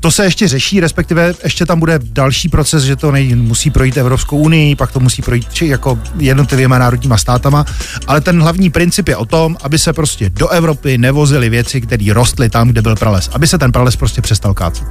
To 0.05 0.11
se 0.11 0.25
ještě 0.25 0.49
řeší, 0.49 0.81
respektive 0.81 1.35
ještě 1.45 1.67
tam 1.67 1.81
bude 1.81 1.99
další 2.03 2.49
proces, 2.49 2.83
že 2.83 2.97
to 2.97 3.13
nej, 3.13 3.35
musí 3.35 3.71
projít 3.71 3.97
Evropskou 3.97 4.39
unii, 4.39 4.77
pak 4.77 4.93
to 4.93 5.01
musí 5.01 5.23
projít 5.23 5.53
či 5.53 5.67
jako 5.67 5.99
jednotlivými 6.19 6.75
národníma 6.79 7.19
státama, 7.19 7.65
ale 8.07 8.21
ten 8.21 8.43
hlavní 8.43 8.71
princip 8.71 9.09
je 9.09 9.17
o 9.17 9.25
tom, 9.25 9.57
aby 9.63 9.79
se 9.79 9.93
prostě 9.93 10.31
do 10.31 10.49
Evropy 10.49 10.99
nevozily 10.99 11.49
věci, 11.49 11.81
které 11.81 12.07
rostly 12.13 12.51
tam, 12.51 12.69
kde 12.69 12.83
byl 12.83 12.97
prales, 12.97 13.31
aby 13.33 13.47
se 13.47 13.59
ten 13.59 13.73
prales 13.73 13.97
prostě 13.97 14.23
přestal 14.23 14.55
kácet. 14.55 14.85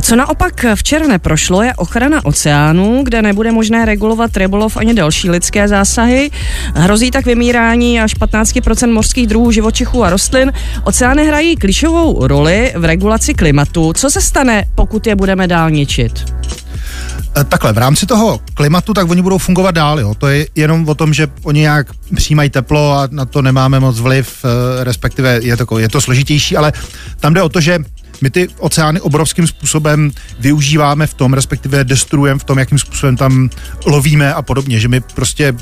Co 0.00 0.16
naopak 0.16 0.64
včera 0.74 1.06
neprošlo, 1.06 1.62
je 1.62 1.74
ochrana 1.74 2.24
oceánů, 2.24 3.00
kde 3.02 3.22
nebude 3.22 3.52
možné 3.52 3.84
regulovat 3.84 4.36
rybolov 4.36 4.76
ani 4.76 4.94
další 4.94 5.30
lidské 5.30 5.68
zásahy. 5.68 6.30
Hrozí 6.74 7.10
tak 7.10 7.26
vymírání 7.26 8.00
až 8.00 8.16
15% 8.16 8.92
mořských 8.92 9.26
druhů 9.26 9.50
živočichů 9.50 10.04
a 10.04 10.10
rostlin. 10.10 10.52
Oceány 10.84 11.26
hrají 11.26 11.56
klíčovou 11.56 12.26
roli 12.26 12.72
v 12.76 12.84
regulaci 12.84 13.34
klimatu. 13.34 13.92
Co 13.92 14.13
se 14.14 14.20
stane, 14.20 14.64
pokud 14.74 15.06
je 15.06 15.16
budeme 15.16 15.46
dál 15.46 15.70
ničit? 15.70 16.24
E, 17.36 17.44
takhle, 17.44 17.72
v 17.72 17.78
rámci 17.78 18.06
toho 18.06 18.40
klimatu, 18.54 18.94
tak 18.94 19.10
oni 19.10 19.22
budou 19.22 19.38
fungovat 19.38 19.70
dál, 19.70 20.00
jo. 20.00 20.14
To 20.14 20.26
je 20.26 20.46
jenom 20.54 20.88
o 20.88 20.94
tom, 20.94 21.14
že 21.14 21.26
oni 21.42 21.60
nějak 21.60 21.86
přijímají 22.14 22.50
teplo 22.50 22.92
a 22.92 23.08
na 23.10 23.24
to 23.24 23.42
nemáme 23.42 23.80
moc 23.80 24.00
vliv, 24.00 24.44
e, 24.44 24.84
respektive 24.84 25.40
je 25.42 25.56
to, 25.56 25.78
je 25.78 25.88
to 25.88 26.00
složitější, 26.00 26.56
ale 26.56 26.72
tam 27.20 27.34
jde 27.34 27.42
o 27.42 27.48
to, 27.48 27.60
že 27.60 27.78
my 28.20 28.30
ty 28.30 28.48
oceány 28.58 29.00
obrovským 29.00 29.46
způsobem 29.46 30.10
využíváme 30.38 31.06
v 31.06 31.14
tom, 31.14 31.34
respektive 31.34 31.84
destruujeme 31.84 32.40
v 32.40 32.44
tom, 32.44 32.58
jakým 32.58 32.78
způsobem 32.78 33.16
tam 33.16 33.50
lovíme 33.86 34.34
a 34.34 34.42
podobně, 34.42 34.80
že 34.80 34.88
my 34.88 35.00
prostě 35.00 35.54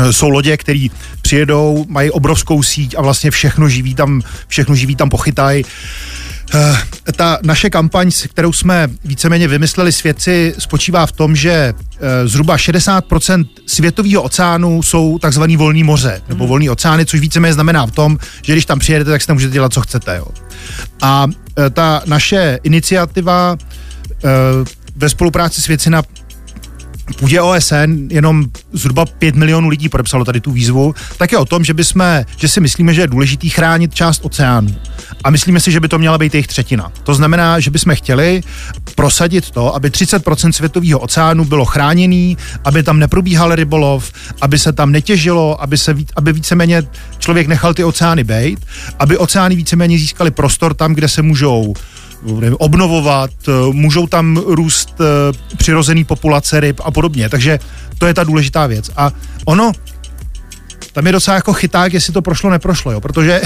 e, 0.00 0.12
jsou 0.12 0.28
lodě, 0.28 0.56
které 0.56 0.86
přijedou, 1.22 1.84
mají 1.88 2.10
obrovskou 2.10 2.62
síť 2.62 2.94
a 2.98 3.02
vlastně 3.02 3.30
všechno 3.30 3.68
živí 3.68 3.94
tam, 3.94 4.22
všechno 4.48 4.74
živí 4.74 4.96
tam 4.96 5.10
pochytají. 5.10 5.64
Uh, 6.54 6.76
ta 7.16 7.38
naše 7.42 7.70
kampaň, 7.70 8.10
kterou 8.28 8.52
jsme 8.52 8.88
víceméně 9.04 9.48
vymysleli 9.48 9.92
svědci, 9.92 10.54
spočívá 10.58 11.06
v 11.06 11.12
tom, 11.12 11.36
že 11.36 11.74
uh, 11.74 12.00
zhruba 12.24 12.56
60% 12.56 13.46
světového 13.66 14.22
oceánu 14.22 14.82
jsou 14.82 15.18
takzvaný 15.18 15.56
volný 15.56 15.84
moře, 15.84 16.22
nebo 16.28 16.44
mhm. 16.44 16.48
volný 16.48 16.70
oceány, 16.70 17.06
což 17.06 17.20
víceméně 17.20 17.54
znamená 17.54 17.86
v 17.86 17.90
tom, 17.90 18.18
že 18.42 18.52
když 18.52 18.64
tam 18.66 18.78
přijedete, 18.78 19.10
tak 19.10 19.20
si 19.20 19.26
tam 19.26 19.36
můžete 19.36 19.52
dělat, 19.52 19.72
co 19.72 19.80
chcete. 19.80 20.16
Jo. 20.16 20.26
A 21.02 21.24
uh, 21.24 21.64
ta 21.72 22.02
naše 22.06 22.58
iniciativa 22.62 23.56
ve 24.96 25.08
spolupráci 25.08 25.62
s 25.62 25.66
věci 25.66 25.90
na 25.90 26.02
půdě 27.18 27.40
OSN 27.40 28.08
jenom 28.10 28.44
zhruba 28.72 29.06
5 29.06 29.34
milionů 29.34 29.68
lidí 29.68 29.88
podepsalo 29.88 30.24
tady 30.24 30.40
tu 30.40 30.52
výzvu, 30.52 30.94
tak 31.16 31.32
je 31.32 31.38
o 31.38 31.44
tom, 31.44 31.64
že, 31.64 31.74
bychom, 31.74 32.24
že 32.36 32.48
si 32.48 32.60
myslíme, 32.60 32.94
že 32.94 33.00
je 33.00 33.06
důležitý 33.06 33.50
chránit 33.50 33.94
část 33.94 34.24
oceánu. 34.24 34.74
A 35.24 35.30
myslíme 35.30 35.60
si, 35.60 35.72
že 35.72 35.80
by 35.80 35.88
to 35.88 35.98
měla 35.98 36.18
být 36.18 36.34
jejich 36.34 36.46
třetina. 36.46 36.92
To 37.02 37.14
znamená, 37.14 37.60
že 37.60 37.70
bychom 37.70 37.94
chtěli 37.94 38.42
prosadit 38.94 39.50
to, 39.50 39.74
aby 39.74 39.90
30% 39.90 40.52
světového 40.52 40.98
oceánu 40.98 41.44
bylo 41.44 41.64
chráněný, 41.64 42.36
aby 42.64 42.82
tam 42.82 42.98
neprobíhal 42.98 43.54
rybolov, 43.54 44.12
aby 44.40 44.58
se 44.58 44.72
tam 44.72 44.92
netěžilo, 44.92 45.62
aby, 45.62 45.78
se, 45.78 45.96
aby 46.16 46.32
víceméně 46.32 46.82
člověk 47.18 47.46
nechal 47.46 47.74
ty 47.74 47.84
oceány 47.84 48.24
bejt, 48.24 48.66
aby 48.98 49.18
oceány 49.18 49.56
víceméně 49.56 49.98
získali 49.98 50.30
prostor 50.30 50.74
tam, 50.74 50.94
kde 50.94 51.08
se 51.08 51.22
můžou 51.22 51.74
nevím, 52.22 52.56
obnovovat, 52.58 53.30
eh, 53.48 53.52
můžou 53.72 54.06
tam 54.06 54.36
růst 54.46 54.94
eh, 55.00 55.56
přirozený 55.56 56.04
populace 56.04 56.60
ryb 56.60 56.80
a 56.84 56.90
podobně. 56.90 57.28
Takže 57.28 57.58
to 57.98 58.06
je 58.06 58.14
ta 58.14 58.24
důležitá 58.24 58.66
věc. 58.66 58.90
A 58.96 59.10
ono, 59.44 59.72
tam 60.92 61.06
je 61.06 61.12
docela 61.12 61.34
jako 61.34 61.52
chyták, 61.52 61.92
jestli 61.92 62.12
to 62.12 62.22
prošlo, 62.22 62.50
neprošlo, 62.50 62.92
jo, 62.92 63.00
protože 63.00 63.42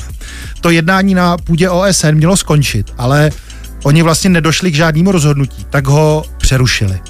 to 0.60 0.70
jednání 0.70 1.14
na 1.14 1.36
půdě 1.36 1.70
OSN 1.70 2.10
mělo 2.12 2.36
skončit, 2.36 2.92
ale 2.98 3.30
oni 3.82 4.02
vlastně 4.02 4.30
nedošli 4.30 4.70
k 4.70 4.74
žádnému 4.74 5.12
rozhodnutí, 5.12 5.66
tak 5.70 5.86
ho 5.86 6.24
přerušili. 6.38 7.00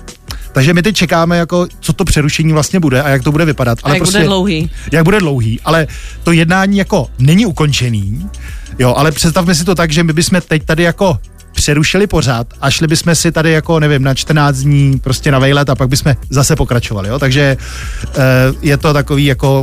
Takže 0.53 0.75
my 0.75 0.83
teď 0.83 0.97
čekáme, 0.97 1.37
jako, 1.38 1.67
co 1.81 1.93
to 1.93 2.05
přerušení 2.05 2.53
vlastně 2.53 2.81
bude 2.81 3.03
a 3.03 3.09
jak 3.09 3.23
to 3.23 3.33
bude 3.33 3.45
vypadat. 3.45 3.79
Ale 3.83 3.93
a 3.93 3.95
jak 3.95 4.03
prostě, 4.03 4.19
bude 4.19 4.27
dlouhý. 4.27 4.71
Jak 4.93 5.05
bude 5.05 5.19
dlouhý, 5.19 5.61
ale 5.65 5.87
to 6.23 6.33
jednání 6.33 6.79
jako 6.79 7.07
není 7.19 7.47
ukončený, 7.47 8.29
jo, 8.78 8.94
ale 8.96 9.12
představme 9.12 9.54
si 9.54 9.64
to 9.64 9.75
tak, 9.75 9.90
že 9.90 10.04
my 10.04 10.12
bychom 10.12 10.40
teď 10.48 10.64
tady 10.64 10.82
jako 10.82 11.18
přerušili 11.52 12.06
pořád 12.06 12.46
a 12.60 12.70
šli 12.70 12.87
bychom 12.87 13.14
si 13.14 13.32
tady 13.32 13.52
jako, 13.52 13.80
nevím, 13.80 14.02
na 14.02 14.14
14 14.14 14.56
dní 14.56 14.98
prostě 14.98 15.30
na 15.30 15.38
vejlet 15.38 15.70
a 15.70 15.75
pak 15.75 15.88
bychom 15.88 16.14
zase 16.30 16.56
pokračovali, 16.56 17.08
jo, 17.08 17.18
takže 17.18 17.42
e, 17.42 17.56
je 18.62 18.76
to 18.76 18.92
takový 18.92 19.25
jako, 19.25 19.62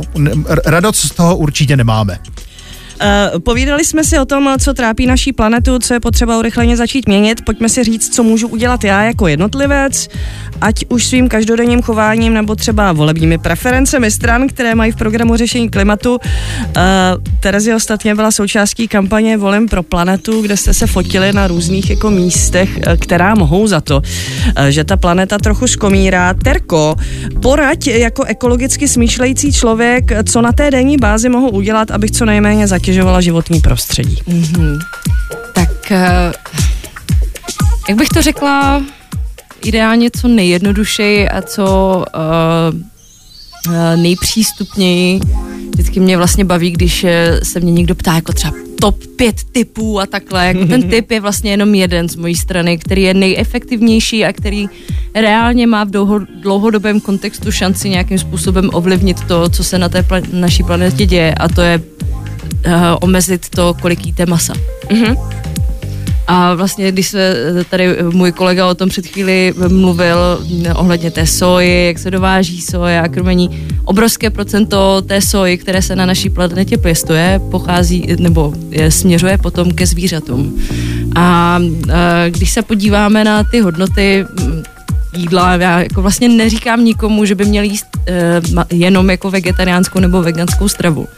radost 0.66 0.98
z 0.98 1.10
toho 1.10 1.36
určitě 1.36 1.76
nemáme. 1.76 2.18
Uh, 3.02 3.40
povídali 3.40 3.84
jsme 3.84 4.04
si 4.04 4.18
o 4.18 4.24
tom, 4.24 4.56
co 4.60 4.74
trápí 4.74 5.06
naší 5.06 5.32
planetu, 5.32 5.78
co 5.78 5.94
je 5.94 6.00
potřeba 6.00 6.38
urychleně 6.38 6.76
začít 6.76 7.08
měnit. 7.08 7.44
Pojďme 7.44 7.68
si 7.68 7.84
říct, 7.84 8.14
co 8.14 8.22
můžu 8.22 8.48
udělat 8.48 8.84
já 8.84 9.02
jako 9.02 9.28
jednotlivec, 9.28 10.08
ať 10.60 10.84
už 10.88 11.06
svým 11.06 11.28
každodenním 11.28 11.82
chováním 11.82 12.34
nebo 12.34 12.54
třeba 12.54 12.92
volebními 12.92 13.38
preferencemi 13.38 14.10
stran, 14.10 14.48
které 14.48 14.74
mají 14.74 14.92
v 14.92 14.96
programu 14.96 15.36
řešení 15.36 15.68
klimatu. 15.68 16.14
Uh, 16.14 16.22
Terezy 17.40 17.74
ostatně 17.74 18.14
byla 18.14 18.30
součástí 18.30 18.88
kampaně 18.88 19.36
Volem 19.36 19.68
pro 19.68 19.82
planetu, 19.82 20.42
kde 20.42 20.56
jste 20.56 20.74
se 20.74 20.86
fotili 20.86 21.32
na 21.32 21.46
různých 21.46 21.90
jako 21.90 22.10
místech, 22.10 22.70
eh, 22.86 22.96
která 22.96 23.34
mohou 23.34 23.66
za 23.66 23.80
to, 23.80 23.96
uh, 23.96 24.66
že 24.68 24.84
ta 24.84 24.96
planeta 24.96 25.38
trochu 25.38 25.66
skomírá. 25.66 26.34
Terko, 26.34 26.96
poraď 27.42 27.86
jako 27.86 28.24
ekologicky 28.24 28.88
smýšlející 28.88 29.52
člověk, 29.52 30.04
co 30.28 30.42
na 30.42 30.52
té 30.52 30.70
denní 30.70 30.96
bázi 30.96 31.28
mohu 31.28 31.50
udělat, 31.50 31.90
abych 31.90 32.10
co 32.10 32.24
nejméně 32.24 32.66
zatěžovala 32.66 33.20
životní 33.20 33.60
prostředí. 33.60 34.16
Mm-hmm. 34.28 34.78
Tak 35.54 35.92
jak 37.88 37.98
bych 37.98 38.08
to 38.08 38.22
řekla, 38.22 38.82
ideálně 39.66 40.10
co 40.10 40.28
nejjednodušeji 40.28 41.28
a 41.28 41.42
co 41.42 42.04
uh, 42.16 43.72
nejpřístupněji. 43.96 45.20
Vždycky 45.70 46.00
mě 46.00 46.16
vlastně 46.16 46.44
baví, 46.44 46.70
když 46.70 47.06
se 47.42 47.60
mě 47.60 47.72
někdo 47.72 47.94
ptá 47.94 48.14
jako 48.14 48.32
třeba 48.32 48.52
top 48.80 49.06
pět 49.16 49.44
typů 49.52 50.00
a 50.00 50.06
takhle. 50.06 50.46
Jako 50.46 50.66
ten 50.66 50.82
typ 50.90 51.10
je 51.10 51.20
vlastně 51.20 51.50
jenom 51.50 51.74
jeden 51.74 52.08
z 52.08 52.16
mojí 52.16 52.34
strany, 52.34 52.78
který 52.78 53.02
je 53.02 53.14
nejefektivnější 53.14 54.24
a 54.24 54.32
který 54.32 54.68
reálně 55.14 55.66
má 55.66 55.84
v 55.84 55.90
dlouho, 55.90 56.18
dlouhodobém 56.18 57.00
kontextu 57.00 57.52
šanci 57.52 57.88
nějakým 57.88 58.18
způsobem 58.18 58.70
ovlivnit 58.72 59.20
to, 59.20 59.48
co 59.48 59.64
se 59.64 59.78
na 59.78 59.88
té 59.88 60.00
pla- 60.00 60.28
naší 60.32 60.62
planetě 60.62 61.06
děje 61.06 61.34
a 61.34 61.48
to 61.48 61.60
je 61.60 61.78
uh, 61.78 62.72
omezit 63.00 63.48
to, 63.48 63.74
kolik 63.80 64.06
jíte 64.06 64.26
masa. 64.26 64.52
Mm-hmm. 64.88 65.16
A 66.26 66.54
vlastně, 66.54 66.92
když 66.92 67.08
se 67.08 67.34
tady 67.70 67.96
můj 68.02 68.32
kolega 68.32 68.66
o 68.66 68.74
tom 68.74 68.88
před 68.88 69.06
chvíli 69.06 69.54
mluvil 69.68 70.18
ohledně 70.74 71.10
té 71.10 71.26
soji, 71.26 71.86
jak 71.86 71.98
se 71.98 72.10
dováží 72.10 72.60
soja 72.60 73.02
a 73.02 73.08
krmení, 73.08 73.66
obrovské 73.84 74.30
procento 74.30 75.02
té 75.02 75.20
soji, 75.20 75.58
které 75.58 75.82
se 75.82 75.96
na 75.96 76.06
naší 76.06 76.30
planetě 76.30 76.78
pěstuje, 76.78 77.40
pochází 77.50 78.06
nebo 78.18 78.54
je, 78.70 78.90
směřuje 78.90 79.38
potom 79.38 79.70
ke 79.70 79.86
zvířatům. 79.86 80.62
A, 81.14 81.22
a 81.22 81.58
když 82.28 82.50
se 82.50 82.62
podíváme 82.62 83.24
na 83.24 83.44
ty 83.44 83.60
hodnoty 83.60 84.24
jídla. 85.16 85.54
Já 85.54 85.80
jako 85.80 86.02
vlastně 86.02 86.28
neříkám 86.28 86.84
nikomu, 86.84 87.24
že 87.24 87.34
by 87.34 87.44
měl 87.44 87.64
jíst 87.64 87.86
uh, 88.54 88.62
jenom 88.70 89.10
jako 89.10 89.30
vegetariánskou 89.30 90.00
nebo 90.00 90.22
veganskou 90.22 90.68
stravu. 90.68 91.08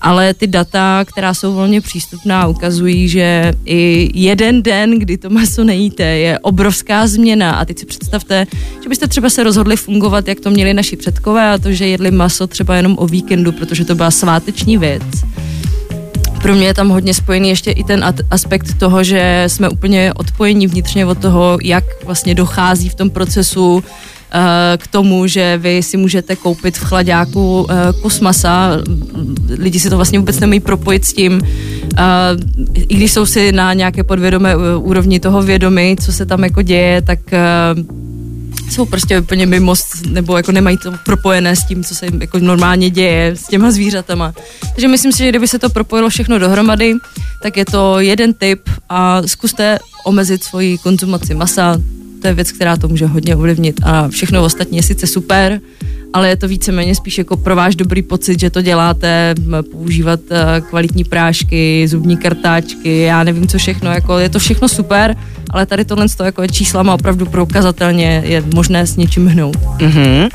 Ale 0.00 0.34
ty 0.34 0.46
data, 0.46 1.04
která 1.04 1.34
jsou 1.34 1.54
volně 1.54 1.80
přístupná, 1.80 2.46
ukazují, 2.46 3.08
že 3.08 3.52
i 3.64 4.10
jeden 4.14 4.62
den, 4.62 4.98
kdy 4.98 5.18
to 5.18 5.30
maso 5.30 5.64
nejíte, 5.64 6.02
je 6.02 6.38
obrovská 6.38 7.06
změna. 7.06 7.52
A 7.52 7.64
teď 7.64 7.78
si 7.78 7.86
představte, 7.86 8.46
že 8.82 8.88
byste 8.88 9.08
třeba 9.08 9.30
se 9.30 9.44
rozhodli 9.44 9.76
fungovat, 9.76 10.28
jak 10.28 10.40
to 10.40 10.50
měli 10.50 10.74
naši 10.74 10.96
předkové, 10.96 11.50
a 11.50 11.58
to, 11.58 11.72
že 11.72 11.86
jedli 11.86 12.10
maso 12.10 12.46
třeba 12.46 12.76
jenom 12.76 12.96
o 12.98 13.06
víkendu, 13.06 13.52
protože 13.52 13.84
to 13.84 13.94
byla 13.94 14.10
sváteční 14.10 14.78
věc 14.78 15.02
pro 16.44 16.54
mě 16.54 16.66
je 16.66 16.74
tam 16.74 16.88
hodně 16.88 17.14
spojený 17.14 17.48
ještě 17.48 17.70
i 17.70 17.84
ten 17.84 18.04
aspekt 18.30 18.78
toho, 18.78 19.04
že 19.04 19.44
jsme 19.46 19.68
úplně 19.68 20.12
odpojení 20.14 20.66
vnitřně 20.66 21.06
od 21.06 21.18
toho, 21.18 21.58
jak 21.62 21.84
vlastně 22.04 22.34
dochází 22.34 22.88
v 22.88 22.94
tom 22.94 23.10
procesu 23.10 23.84
k 24.76 24.86
tomu, 24.86 25.26
že 25.26 25.58
vy 25.58 25.82
si 25.82 25.96
můžete 25.96 26.36
koupit 26.36 26.78
v 26.78 26.84
chladáku 26.84 27.62
uh, 27.62 27.66
kus 28.02 28.20
masa, 28.20 28.70
lidi 29.58 29.80
si 29.80 29.90
to 29.90 29.96
vlastně 29.96 30.18
vůbec 30.18 30.40
nemají 30.40 30.60
propojit 30.60 31.04
s 31.04 31.12
tím, 31.12 31.32
uh, 31.42 32.00
i 32.74 32.94
když 32.94 33.12
jsou 33.12 33.26
si 33.26 33.52
na 33.52 33.72
nějaké 33.72 34.04
podvědomé 34.04 34.56
úrovni 34.76 35.20
toho 35.20 35.42
vědomí, 35.42 35.96
co 36.04 36.12
se 36.12 36.26
tam 36.26 36.44
jako 36.44 36.62
děje, 36.62 37.02
tak 37.02 37.18
jsou 38.70 38.84
prostě 38.84 39.20
úplně 39.20 39.46
mimo, 39.46 39.74
nebo 40.08 40.36
jako 40.36 40.52
nemají 40.52 40.76
to 40.76 40.92
propojené 41.04 41.56
s 41.56 41.64
tím, 41.64 41.84
co 41.84 41.94
se 41.94 42.06
jako 42.20 42.38
normálně 42.38 42.90
děje 42.90 43.26
s 43.36 43.46
těma 43.46 43.70
zvířatama. 43.70 44.34
Takže 44.74 44.88
myslím 44.88 45.12
si, 45.12 45.18
že 45.18 45.28
kdyby 45.28 45.48
se 45.48 45.58
to 45.58 45.70
propojilo 45.70 46.08
všechno 46.08 46.38
dohromady, 46.38 46.94
tak 47.42 47.56
je 47.56 47.64
to 47.64 48.00
jeden 48.00 48.34
typ 48.34 48.60
a 48.88 49.22
zkuste 49.26 49.78
omezit 50.04 50.44
svoji 50.44 50.78
konzumaci 50.78 51.34
masa, 51.34 51.78
to 52.24 52.28
je 52.28 52.34
věc, 52.34 52.52
která 52.52 52.76
to 52.76 52.88
může 52.88 53.06
hodně 53.06 53.36
ovlivnit 53.36 53.80
a 53.84 54.08
všechno 54.08 54.44
ostatní 54.44 54.76
je 54.76 54.82
sice 54.82 55.06
super, 55.06 55.60
ale 56.14 56.28
je 56.28 56.36
to 56.36 56.48
víceméně 56.48 56.94
spíš 56.94 57.18
jako 57.18 57.36
pro 57.36 57.56
váš 57.56 57.76
dobrý 57.76 58.02
pocit, 58.02 58.40
že 58.40 58.50
to 58.50 58.62
děláte, 58.62 59.34
používat 59.72 60.20
eh, 60.30 60.60
kvalitní 60.60 61.04
prášky, 61.04 61.88
zubní 61.88 62.16
kartáčky, 62.16 62.98
já 62.98 63.24
nevím 63.24 63.48
co 63.48 63.58
všechno, 63.58 63.90
jako 63.90 64.18
je 64.18 64.28
to 64.28 64.38
všechno 64.38 64.68
super, 64.68 65.16
ale 65.50 65.66
tady 65.66 65.84
tohle 65.84 66.06
jako 66.24 66.42
je 66.42 66.48
číslama 66.48 66.94
opravdu 66.94 67.26
prokazatelně 67.26 68.22
je 68.24 68.42
možné 68.54 68.86
s 68.86 68.96
něčím 68.96 69.26
hnout. 69.26 69.56
Mm-hmm. 69.56 70.28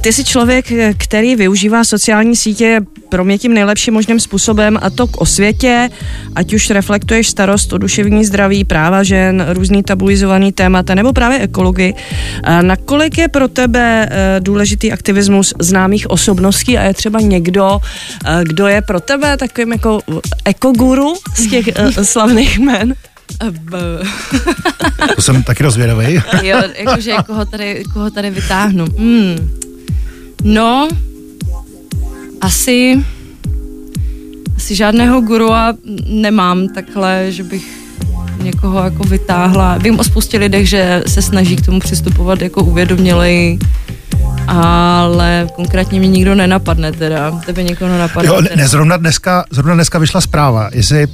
Ty 0.00 0.12
jsi 0.12 0.24
člověk, 0.24 0.72
který 0.96 1.36
využívá 1.36 1.84
sociální 1.84 2.36
sítě 2.36 2.80
pro 3.08 3.24
mě 3.24 3.38
tím 3.38 3.54
nejlepším 3.54 3.94
možným 3.94 4.20
způsobem 4.20 4.78
a 4.82 4.90
to 4.90 5.06
k 5.06 5.20
osvětě, 5.20 5.90
ať 6.34 6.54
už 6.54 6.70
reflektuješ 6.70 7.28
starost 7.28 7.72
o 7.72 7.78
duševní 7.78 8.24
zdraví, 8.24 8.64
práva 8.64 9.02
žen, 9.02 9.46
různý 9.48 9.82
tabuizovaný 9.82 10.52
témata 10.52 10.94
nebo 10.94 11.12
právě 11.12 11.38
ekology. 11.38 11.94
Uh, 11.94 12.62
nakolik 12.62 13.18
je 13.18 13.28
pro 13.28 13.48
tebe 13.48 14.08
důležitý 14.40 14.87
aktivismus 14.92 15.54
známých 15.60 16.10
osobností 16.10 16.78
a 16.78 16.82
je 16.82 16.94
třeba 16.94 17.20
někdo, 17.20 17.66
uh, 17.74 18.42
kdo 18.42 18.66
je 18.66 18.82
pro 18.82 19.00
tebe 19.00 19.36
takovým 19.36 19.72
jako 19.72 20.00
ekoguru 20.44 21.14
z 21.36 21.50
těch 21.50 21.66
uh, 21.78 21.90
slavných 22.02 22.58
men? 22.58 22.94
to 25.16 25.22
jsem 25.22 25.42
taky 25.42 25.62
rozvědavý. 25.62 26.14
jo, 26.42 26.62
jakože 26.74 27.14
koho 27.26 27.44
tady, 27.44 27.84
koho 27.92 28.10
tady 28.10 28.30
vytáhnu. 28.30 28.84
Hmm. 28.98 29.58
No, 30.44 30.88
asi, 32.40 33.04
asi 34.56 34.74
žádného 34.74 35.20
gurua 35.20 35.74
nemám 36.06 36.68
takhle, 36.68 37.32
že 37.32 37.42
bych 37.42 37.78
někoho 38.42 38.84
jako 38.84 39.02
vytáhla. 39.02 39.78
Vím 39.78 39.98
o 39.98 40.04
spoustě 40.04 40.38
lidech, 40.38 40.68
že 40.68 41.02
se 41.06 41.22
snaží 41.22 41.56
k 41.56 41.66
tomu 41.66 41.80
přistupovat 41.80 42.42
jako 42.42 42.64
uvědomělej, 42.64 43.58
ale 44.48 45.46
konkrétně 45.56 46.00
mi 46.00 46.08
nikdo 46.08 46.34
nenapadne 46.34 46.92
teda. 46.92 47.30
Tebe 47.46 47.62
někoho 47.62 47.98
napadne. 47.98 48.28
Jo, 48.28 48.40
ne, 48.56 48.68
zrovna 48.68 48.96
dneska, 48.96 49.44
zrovna 49.50 49.74
dneska 49.74 49.98
vyšla 49.98 50.20
zpráva, 50.20 50.68
jestli 50.72 51.06
uh, 51.06 51.12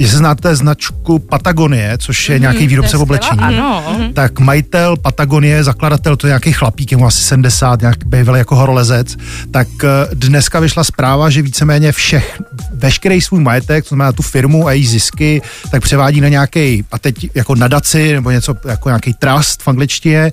Jestli 0.00 0.18
znáte 0.18 0.56
značku 0.56 1.18
Patagonie, 1.18 1.98
což 1.98 2.28
je 2.28 2.36
mm, 2.36 2.40
nějaký 2.40 2.66
výrobce 2.66 2.96
v 2.96 3.02
oblečení, 3.02 3.40
ano. 3.40 3.84
Mhm. 3.98 4.12
tak 4.12 4.40
majitel 4.40 4.96
Patagonie, 4.96 5.64
zakladatel, 5.64 6.16
to 6.16 6.26
je 6.26 6.28
nějaký 6.28 6.52
chlapík, 6.52 6.92
je 6.92 6.98
mu 6.98 7.06
asi 7.06 7.22
70, 7.22 7.80
nějak 7.80 8.06
býval 8.06 8.36
jako 8.36 8.56
horolezec, 8.56 9.16
tak 9.50 9.68
eh, 9.84 9.88
dneska 10.14 10.60
vyšla 10.60 10.84
zpráva, 10.84 11.30
že 11.30 11.42
víceméně 11.42 11.92
všech, 11.92 12.40
veškerý 12.72 13.20
svůj 13.20 13.40
majetek, 13.40 13.84
to 13.84 13.88
znamená 13.88 14.12
tu 14.12 14.22
firmu 14.22 14.66
a 14.66 14.72
její 14.72 14.86
zisky, 14.86 15.42
tak 15.70 15.82
převádí 15.82 16.20
na 16.20 16.28
nějaký, 16.28 16.84
a 16.92 16.98
teď 16.98 17.14
jako 17.34 17.54
nadaci, 17.54 18.12
nebo 18.12 18.30
něco 18.30 18.54
jako 18.68 18.88
nějaký 18.88 19.14
trust 19.14 19.62
v 19.62 19.68
angličtině, 19.68 20.32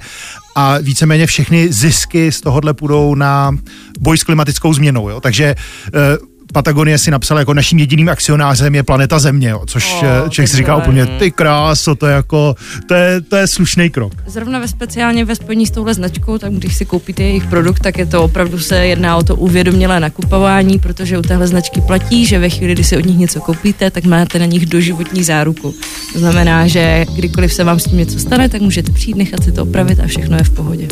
a 0.58 0.78
víceméně 0.78 1.26
všechny 1.26 1.74
zisky 1.74 2.32
z 2.32 2.41
tohohle 2.41 2.74
půjdou 2.74 3.15
na 3.15 3.58
boj 4.00 4.17
s 4.17 4.24
klimatickou 4.24 4.74
změnou. 4.74 5.10
Jo? 5.10 5.22
Takže 5.22 5.46
eh, 5.46 6.17
Patagonie 6.54 6.98
si 6.98 7.12
napsal 7.12 7.40
jako 7.40 7.54
naším 7.54 7.80
jediným 7.80 8.10
akcionářem 8.10 8.76
je 8.76 8.84
planeta 8.84 9.20
Země, 9.20 9.50
jo, 9.50 9.64
což 9.68 9.94
oh, 9.94 10.30
člověk 10.30 10.50
si 10.50 10.58
říká 10.58 10.76
úplně, 10.76 11.06
ty 11.06 11.32
kráso, 11.32 11.96
to 11.96 12.08
je 12.08 12.14
jako, 12.14 12.56
to 12.88 12.94
je, 12.94 13.22
to 13.22 13.36
je 13.36 13.48
slušný 13.48 13.90
krok. 13.90 14.14
Zrovna 14.26 14.60
ve 14.60 14.68
speciálně 14.68 15.26
ve 15.26 15.36
spojení 15.36 15.68
s 15.68 15.72
touhle 15.72 15.94
značkou, 15.94 16.38
tak 16.38 16.54
když 16.54 16.76
si 16.76 16.86
koupíte 16.86 17.24
jejich 17.24 17.46
produkt, 17.46 17.80
tak 17.80 17.98
je 17.98 18.06
to 18.06 18.24
opravdu 18.24 18.60
se 18.60 18.88
jedná 18.88 19.18
o 19.18 19.24
to 19.24 19.36
uvědomělé 19.36 20.00
nakupování, 20.00 20.80
protože 20.80 21.18
u 21.18 21.22
téhle 21.22 21.48
značky 21.48 21.82
platí, 21.82 22.26
že 22.26 22.40
ve 22.40 22.50
chvíli, 22.50 22.74
kdy 22.74 22.84
si 22.84 22.98
od 22.98 23.06
nich 23.06 23.18
něco 23.18 23.42
koupíte, 23.42 23.92
tak 23.92 24.04
máte 24.04 24.40
na 24.40 24.46
nich 24.46 24.66
doživotní 24.66 25.24
záruku. 25.24 25.74
To 26.14 26.20
znamená, 26.20 26.68
že 26.68 27.06
kdykoliv 27.16 27.54
se 27.54 27.64
vám 27.64 27.80
s 27.80 27.84
tím 27.84 27.98
něco 27.98 28.20
stane, 28.20 28.50
tak 28.50 28.62
můžete 28.62 28.92
přijít, 28.92 29.18
nechat 29.18 29.44
si 29.44 29.52
to 29.52 29.64
opravit 29.64 30.00
a 30.00 30.08
všechno 30.08 30.38
je 30.38 30.44
v 30.44 30.50
pohodě. 30.50 30.88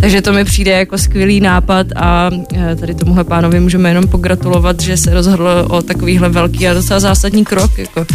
Takže 0.00 0.22
to 0.22 0.32
mi 0.32 0.44
přijde 0.44 0.70
jako 0.70 0.98
skvělý 0.98 1.40
nápad 1.40 1.86
a 1.96 2.30
e, 2.56 2.76
tady 2.76 2.94
tomuhle 2.94 3.24
pánovi 3.24 3.60
můžeme 3.60 3.90
jenom 3.90 4.08
pogratulovat, 4.08 4.80
že 4.80 4.91
se 4.96 5.14
rozhodl 5.14 5.66
o 5.70 5.82
takovýhle 5.82 6.28
velký 6.28 6.68
a 6.68 6.74
docela 6.74 7.00
zásadní 7.00 7.44
krok. 7.44 7.78
Jako. 7.78 8.06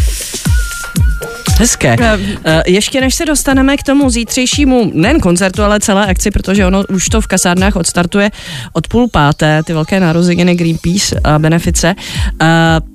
Hezké. 1.59 1.95
Uh, 1.99 2.21
ještě 2.65 3.01
než 3.01 3.15
se 3.15 3.25
dostaneme 3.25 3.77
k 3.77 3.83
tomu 3.83 4.09
zítřejšímu, 4.09 4.91
nejen 4.93 5.19
koncertu, 5.19 5.63
ale 5.63 5.79
celé 5.79 6.05
akci, 6.05 6.31
protože 6.31 6.65
ono 6.65 6.83
už 6.89 7.09
to 7.09 7.21
v 7.21 7.27
kasárnách 7.27 7.75
odstartuje 7.75 8.31
od 8.73 8.87
půl 8.87 9.07
páté, 9.07 9.63
ty 9.63 9.73
velké 9.73 9.99
narozeniny 9.99 10.55
Greenpeace 10.55 11.19
a 11.23 11.39
benefice, 11.39 11.95
uh, 11.97 12.47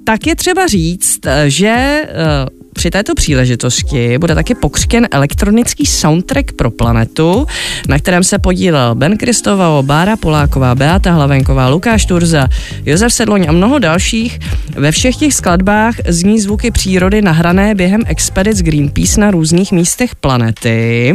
tak 0.04 0.26
je 0.26 0.36
třeba 0.36 0.66
říct, 0.66 1.20
že 1.46 2.02
uh, 2.46 2.61
při 2.74 2.90
této 2.90 3.14
příležitosti 3.14 4.18
bude 4.18 4.34
taky 4.34 4.54
pokřtěn 4.54 5.08
elektronický 5.10 5.86
soundtrack 5.86 6.52
pro 6.52 6.70
planetu, 6.70 7.46
na 7.88 7.98
kterém 7.98 8.24
se 8.24 8.38
podílel 8.38 8.94
Ben 8.94 9.16
Kristoval, 9.16 9.82
Bára 9.82 10.16
Poláková, 10.16 10.74
Beata 10.74 11.12
Hlavenková, 11.12 11.68
Lukáš 11.68 12.06
Turza, 12.06 12.48
Josef 12.86 13.12
Sedloň 13.12 13.46
a 13.48 13.52
mnoho 13.52 13.78
dalších. 13.78 14.38
Ve 14.76 14.92
všech 14.92 15.16
těch 15.16 15.34
skladbách 15.34 15.94
zní 16.08 16.40
zvuky 16.40 16.70
přírody 16.70 17.22
nahrané 17.22 17.74
během 17.74 18.02
expedic 18.06 18.62
Greenpeace 18.62 19.20
na 19.20 19.30
různých 19.30 19.72
místech 19.72 20.14
planety. 20.14 21.14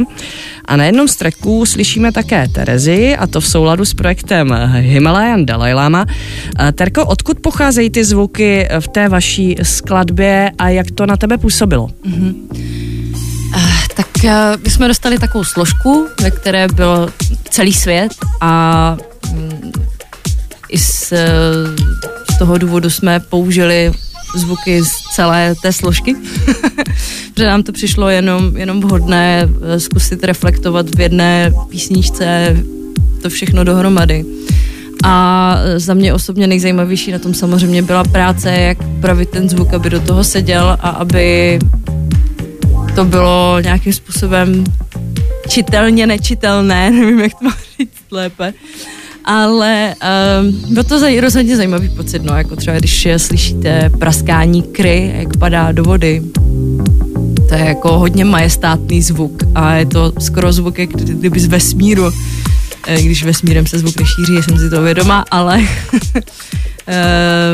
A 0.66 0.76
na 0.76 0.86
jednom 0.86 1.08
z 1.08 1.16
tracků 1.16 1.66
slyšíme 1.66 2.12
také 2.12 2.48
Terezy, 2.48 3.16
a 3.16 3.28
to 3.28 3.42
v 3.42 3.48
souladu 3.48 3.86
s 3.86 3.94
projektem 3.94 4.56
Himalayan 4.74 5.46
Dalai 5.46 5.74
Lama. 5.74 6.06
Terko, 6.76 7.06
odkud 7.06 7.40
pocházejí 7.40 7.90
ty 7.90 8.04
zvuky 8.04 8.68
v 8.80 8.88
té 8.88 9.10
vaší 9.10 9.56
skladbě 9.64 10.52
a 10.58 10.70
jak 10.70 10.92
to 10.92 11.06
na 11.06 11.18
tebe 11.18 11.38
působilo? 11.48 11.88
Mm-hmm. 11.88 12.36
Uh, 13.56 13.62
tak 13.96 14.08
uh, 14.24 14.32
my 14.64 14.70
jsme 14.70 14.88
dostali 14.88 15.20
takovou 15.20 15.44
složku, 15.44 16.08
ve 16.22 16.32
které 16.32 16.68
byl 16.68 17.10
celý 17.50 17.74
svět 17.74 18.12
a 18.42 18.98
um, 19.32 19.72
i 20.70 20.78
z, 20.78 21.12
uh, 21.12 21.18
z 22.36 22.40
toho 22.40 22.58
důvodu 22.58 22.90
jsme 22.90 23.20
použili 23.20 23.92
zvuky 24.36 24.84
z 24.84 24.92
celé 25.16 25.56
té 25.62 25.74
složky, 25.74 26.16
protože 27.34 27.48
nám 27.48 27.64
to 27.64 27.72
přišlo 27.72 28.10
jenom, 28.10 28.58
jenom 28.58 28.82
vhodné 28.82 29.50
zkusit 29.78 30.24
reflektovat 30.24 30.96
v 30.96 31.00
jedné 31.00 31.52
písničce 31.70 32.58
to 33.22 33.30
všechno 33.30 33.64
dohromady. 33.64 34.26
A 35.04 35.56
za 35.78 35.94
mě 35.94 36.14
osobně 36.14 36.48
nejzajímavější 36.48 37.12
na 37.12 37.20
tom 37.20 37.34
samozřejmě 37.34 37.82
byla 37.82 38.04
práce, 38.04 38.52
jak 38.52 38.78
pravit 39.02 39.30
ten 39.30 39.50
zvuk, 39.50 39.74
aby 39.74 39.90
do 39.90 40.00
toho 40.00 40.24
seděl 40.24 40.78
a 40.82 40.90
aby 40.90 41.60
to 42.96 43.06
bylo 43.06 43.60
nějakým 43.60 43.94
způsobem 43.94 44.64
čitelně 45.50 46.08
nečitelné, 46.08 46.92
nevím, 46.92 47.20
jak 47.20 47.34
to 47.34 47.46
má 47.46 47.58
říct 47.80 48.12
lépe. 48.12 48.54
Ale 49.26 49.96
um, 50.42 50.74
bylo 50.74 50.84
to 50.84 51.00
zaj, 51.00 51.20
rozhodně 51.20 51.58
zajímavý 51.58 51.90
pocit, 51.90 52.24
no, 52.24 52.38
jako 52.38 52.56
třeba 52.56 52.78
když 52.78 53.08
slyšíte 53.18 53.90
praskání 54.00 54.64
kry, 54.64 55.14
jak 55.18 55.38
padá 55.38 55.72
do 55.72 55.84
vody. 55.84 56.22
To 57.50 57.56
je 57.56 57.66
jako 57.66 58.00
hodně 58.00 58.26
majestátný 58.26 59.02
zvuk 59.02 59.44
a 59.56 59.74
je 59.74 59.86
to 59.86 60.14
skoro 60.20 60.54
zvuk, 60.54 60.80
jak 60.80 60.90
kdyby 60.90 61.40
z 61.40 61.46
vesmíru. 61.46 62.12
Eh, 62.90 63.02
když 63.02 63.24
vesmírem 63.24 63.66
se 63.66 63.80
zvuk 63.80 64.00
nešíří, 64.00 64.44
jsem 64.44 64.58
si 64.58 64.70
to 64.70 64.82
vědoma, 64.82 65.26
ale 65.32 65.62
eh, 66.88 67.54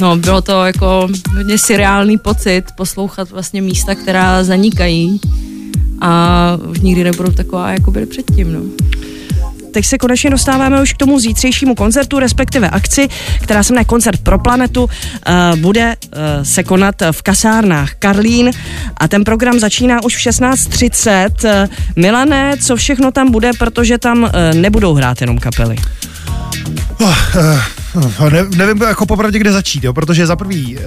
no, 0.00 0.16
bylo 0.16 0.42
to 0.42 0.64
jako 0.64 1.08
hodně 1.36 1.58
seriálný 1.58 2.18
pocit 2.18 2.64
poslouchat 2.76 3.30
vlastně 3.30 3.62
místa, 3.62 3.94
která 3.94 4.44
zanikají 4.44 5.20
a 6.00 6.58
už 6.70 6.80
nikdy 6.80 7.04
nebudou 7.04 7.32
taková, 7.32 7.70
jako 7.70 7.90
byly 7.90 8.06
předtím. 8.06 8.52
No 8.52 8.60
teď 9.74 9.86
se 9.86 9.98
konečně 9.98 10.30
dostáváme 10.30 10.82
už 10.82 10.92
k 10.92 10.96
tomu 10.96 11.20
zítřejšímu 11.20 11.74
koncertu, 11.74 12.18
respektive 12.18 12.70
akci, 12.70 13.08
která 13.42 13.62
se 13.62 13.72
jmenuje 13.72 13.84
Koncert 13.84 14.20
pro 14.20 14.38
planetu, 14.38 14.84
uh, 14.84 15.58
bude 15.58 15.96
uh, 15.96 16.20
se 16.42 16.62
konat 16.62 16.94
v 17.12 17.22
kasárnách 17.22 17.94
Karlín 17.98 18.50
a 18.96 19.08
ten 19.08 19.24
program 19.24 19.58
začíná 19.58 20.04
už 20.04 20.16
v 20.16 20.20
16.30. 20.20 21.30
Uh, 21.44 21.68
Milané, 21.96 22.56
co 22.56 22.76
všechno 22.76 23.12
tam 23.12 23.30
bude, 23.30 23.50
protože 23.58 23.98
tam 23.98 24.30
nebudou 24.54 24.94
hrát 24.94 25.20
jenom 25.20 25.38
kapely. 25.38 25.76
Oh, 27.00 27.14
uh, 28.20 28.30
ne, 28.30 28.44
nevím 28.56 28.82
jako 28.82 29.06
popravdě, 29.06 29.38
kde 29.38 29.52
začít, 29.52 29.84
jo, 29.84 29.92
protože 29.92 30.26
za 30.26 30.36
prvý 30.36 30.76
uh, 30.76 30.82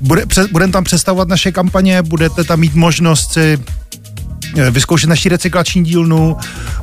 bude, 0.00 0.24
budeme 0.52 0.72
tam 0.72 0.84
představovat 0.84 1.28
naše 1.28 1.52
kampaně, 1.52 2.02
budete 2.02 2.44
tam 2.44 2.60
mít 2.60 2.74
možnost 2.74 3.32
si 3.32 3.58
Eh, 4.56 4.70
vyzkoušet 4.70 5.10
naší 5.10 5.28
recyklační 5.28 5.84
dílnu, 5.84 6.36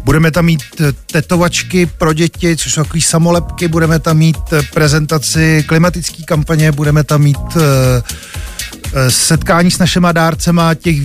budeme 0.04 0.32
tam 0.32 0.46
mít 0.46 0.62
eh, 0.80 0.92
tetovačky 1.12 1.86
pro 1.86 2.14
děti, 2.14 2.58
což 2.58 2.74
jsou 2.74 2.84
takový 2.84 3.02
samolepky, 3.02 3.68
budeme 3.68 4.00
tam 4.00 4.18
mít 4.18 4.38
eh, 4.52 4.62
prezentaci 4.74 5.64
klimatické 5.68 6.24
kampaně, 6.24 6.72
budeme 6.72 7.04
tam 7.04 7.22
mít 7.22 7.38
setkání 9.10 9.72
s 9.72 9.80
našima 9.80 10.12
dárcema, 10.12 10.74
těch 10.74 10.98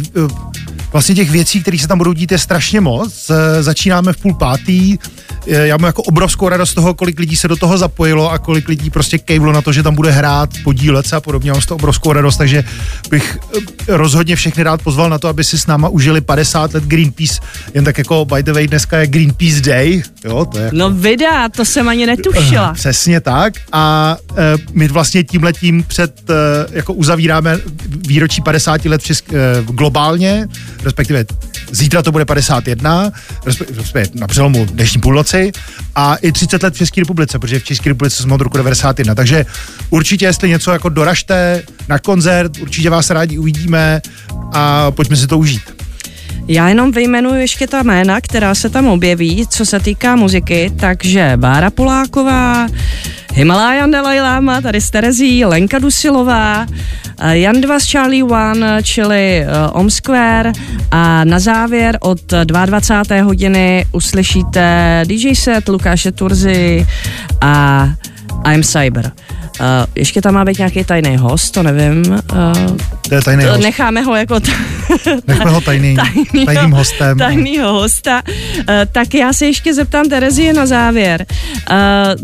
vlastně 0.92 1.14
těch 1.14 1.30
věcí, 1.30 1.62
které 1.62 1.78
se 1.78 1.88
tam 1.88 1.98
budou 1.98 2.12
dít, 2.12 2.32
je 2.32 2.38
strašně 2.38 2.80
moc. 2.80 3.30
Začínáme 3.60 4.12
v 4.12 4.16
půl 4.16 4.34
pátý, 4.34 4.98
já 5.46 5.76
mám 5.76 5.86
jako 5.86 6.02
obrovskou 6.02 6.48
radost 6.48 6.74
toho, 6.74 6.94
kolik 6.94 7.18
lidí 7.18 7.36
se 7.36 7.48
do 7.48 7.56
toho 7.56 7.78
zapojilo 7.78 8.30
a 8.30 8.38
kolik 8.38 8.68
lidí 8.68 8.90
prostě 8.90 9.18
kejvlo 9.18 9.52
na 9.52 9.62
to, 9.62 9.72
že 9.72 9.82
tam 9.82 9.94
bude 9.94 10.10
hrát, 10.10 10.50
podílet 10.64 11.06
se 11.06 11.16
a 11.16 11.20
podobně. 11.20 11.52
Mám 11.52 11.60
z 11.60 11.66
toho 11.66 11.76
obrovskou 11.76 12.12
radost, 12.12 12.36
takže 12.36 12.64
bych 13.10 13.38
eh, 13.56 13.96
rozhodně 13.96 14.36
všechny 14.36 14.62
rád 14.62 14.82
pozval 14.82 15.10
na 15.10 15.18
to, 15.18 15.28
aby 15.28 15.44
si 15.44 15.58
s 15.58 15.66
náma 15.66 15.88
užili 15.88 16.20
50 16.20 16.74
let 16.74 16.84
Greenpeace. 16.84 17.40
Jen 17.74 17.84
tak 17.84 17.98
jako 17.98 18.24
by 18.24 18.42
the 18.42 18.52
way, 18.52 18.66
dneska 18.66 18.98
je 18.98 19.06
Greenpeace 19.06 19.60
Day. 19.60 20.02
Jo, 20.24 20.44
to 20.44 20.58
je 20.58 20.64
jako... 20.64 20.76
No 20.76 20.90
vydá, 20.90 21.48
to 21.48 21.64
jsem 21.64 21.88
ani 21.88 22.06
netušila. 22.06 22.72
Přesně 22.72 23.20
tak. 23.20 23.54
A 23.72 24.16
my 24.72 24.88
vlastně 24.88 25.24
tím 25.24 25.42
letím 25.42 25.82
před, 25.82 26.30
jako 26.70 26.92
uzavíráme 26.92 27.58
výročí 28.06 28.42
50 28.42 28.84
let 28.84 29.02
Česk, 29.02 29.24
globálně, 29.70 30.48
respektive 30.84 31.24
zítra 31.70 32.02
to 32.02 32.12
bude 32.12 32.24
51, 32.24 33.12
respektive 33.46 34.04
na 34.14 34.26
přelomu 34.26 34.64
dnešní 34.64 35.00
půlnoci 35.00 35.35
generaci 35.36 35.52
a 35.94 36.16
i 36.16 36.32
30 36.32 36.62
let 36.62 36.74
v 36.74 36.76
České 36.76 37.00
republice, 37.00 37.38
protože 37.38 37.58
v 37.58 37.64
České 37.64 37.88
republice 37.90 38.22
jsme 38.22 38.34
od 38.34 38.40
roku 38.40 38.56
91. 38.56 39.14
Takže 39.14 39.46
určitě, 39.90 40.24
jestli 40.24 40.48
něco 40.48 40.72
jako 40.72 40.88
doražte 40.88 41.62
na 41.88 41.98
koncert, 41.98 42.58
určitě 42.58 42.90
vás 42.90 43.10
rádi 43.10 43.38
uvidíme 43.38 44.00
a 44.52 44.90
pojďme 44.90 45.16
si 45.16 45.26
to 45.26 45.38
užít. 45.38 45.75
Já 46.48 46.68
jenom 46.68 46.92
vyjmenuji 46.92 47.40
ještě 47.40 47.66
ta 47.66 47.82
jména, 47.82 48.20
která 48.20 48.54
se 48.54 48.70
tam 48.70 48.86
objeví, 48.86 49.46
co 49.46 49.66
se 49.66 49.80
týká 49.80 50.16
muziky, 50.16 50.72
takže 50.80 51.32
Bára 51.36 51.70
Poláková, 51.70 52.68
Himalayan 53.34 53.90
Dalai 53.90 54.20
Lama, 54.20 54.60
tady 54.60 54.80
z 54.80 54.90
Terezí, 54.90 55.44
Lenka 55.44 55.78
Dusilová, 55.78 56.66
eh, 57.20 57.38
Jan 57.38 57.60
2 57.60 57.78
z 57.80 57.90
Charlie 57.90 58.24
One, 58.24 58.82
čili 58.82 59.44
uh, 59.44 59.80
Om 59.80 59.90
Square 59.90 60.52
a 60.90 61.24
na 61.24 61.38
závěr 61.38 61.98
od 62.00 62.20
22. 62.44 63.22
hodiny 63.22 63.86
uslyšíte 63.92 65.02
DJ 65.06 65.34
set 65.34 65.68
Lukáše 65.68 66.12
Turzy 66.12 66.86
a 67.40 67.88
I'm 68.44 68.62
Cyber. 68.62 69.12
Uh, 69.60 69.66
ještě 69.94 70.20
tam 70.20 70.34
má 70.34 70.44
být 70.44 70.58
nějaký 70.58 70.84
tajný 70.84 71.16
host, 71.16 71.50
to 71.54 71.62
nevím. 71.62 72.04
Uh, 72.08 72.76
to 73.08 73.14
je 73.14 73.22
tajný 73.22 73.44
host. 73.44 73.60
Necháme 73.60 74.02
ho 74.02 74.14
jako... 74.14 74.40
T- 74.40 74.50
Nechme 75.26 75.50
ho 75.50 75.60
tajný, 75.60 75.96
tajnýho, 76.34 76.46
tajným 76.46 76.70
hostem. 76.70 77.18
Tajnýho 77.18 77.72
hosta. 77.72 78.22
Uh, 78.26 78.64
tak 78.92 79.14
já 79.14 79.32
se 79.32 79.46
ještě 79.46 79.74
zeptám 79.74 80.08
Terezie 80.08 80.52
na 80.52 80.66
závěr. 80.66 81.26
Uh, 81.70 81.76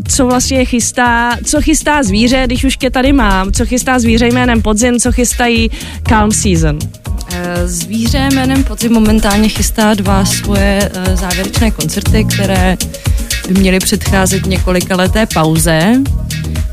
co 0.09 0.27
vlastně 0.27 0.65
chystá, 0.65 1.37
co 1.45 1.61
chystá 1.63 2.03
zvíře, 2.03 2.43
když 2.47 2.65
už 2.65 2.77
tě 2.77 2.91
tady 2.91 3.13
mám, 3.13 3.53
co 3.53 3.67
chystá 3.67 3.99
zvíře 3.99 4.27
jménem 4.27 4.63
Podzim, 4.63 5.01
co 5.01 5.13
chystají 5.13 5.71
Calm 6.09 6.33
Season? 6.33 6.79
Zvíře 7.65 8.29
jménem 8.33 8.65
Podzim 8.65 8.93
momentálně 8.93 9.49
chystá 9.49 9.95
dva 9.95 10.25
svoje 10.25 10.91
závěrečné 11.15 11.71
koncerty, 11.71 12.25
které 12.25 12.77
by 13.49 13.55
měly 13.55 13.79
předcházet 13.79 14.47
několika 14.47 14.97
leté 14.97 15.27
pauze. 15.27 15.95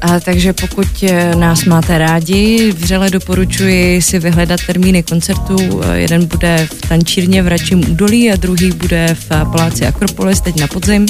A 0.01 0.19
takže 0.19 0.53
pokud 0.53 0.87
eh, 1.03 1.35
nás 1.35 1.65
máte 1.65 1.97
rádi, 1.97 2.71
vřele 2.71 3.09
doporučuji 3.09 4.01
si 4.01 4.19
vyhledat 4.19 4.59
termíny 4.67 5.03
koncertů. 5.03 5.81
Eh, 5.83 5.97
jeden 5.97 6.25
bude 6.25 6.67
v 6.71 6.89
Tančírně 6.89 7.43
v 7.43 7.47
Račím 7.47 7.91
údolí 7.91 8.31
a 8.31 8.35
druhý 8.35 8.71
bude 8.71 9.15
v 9.19 9.27
Paláci 9.29 9.87
Akropolis 9.87 10.41
teď 10.41 10.59
na 10.59 10.67
podzim. 10.67 11.05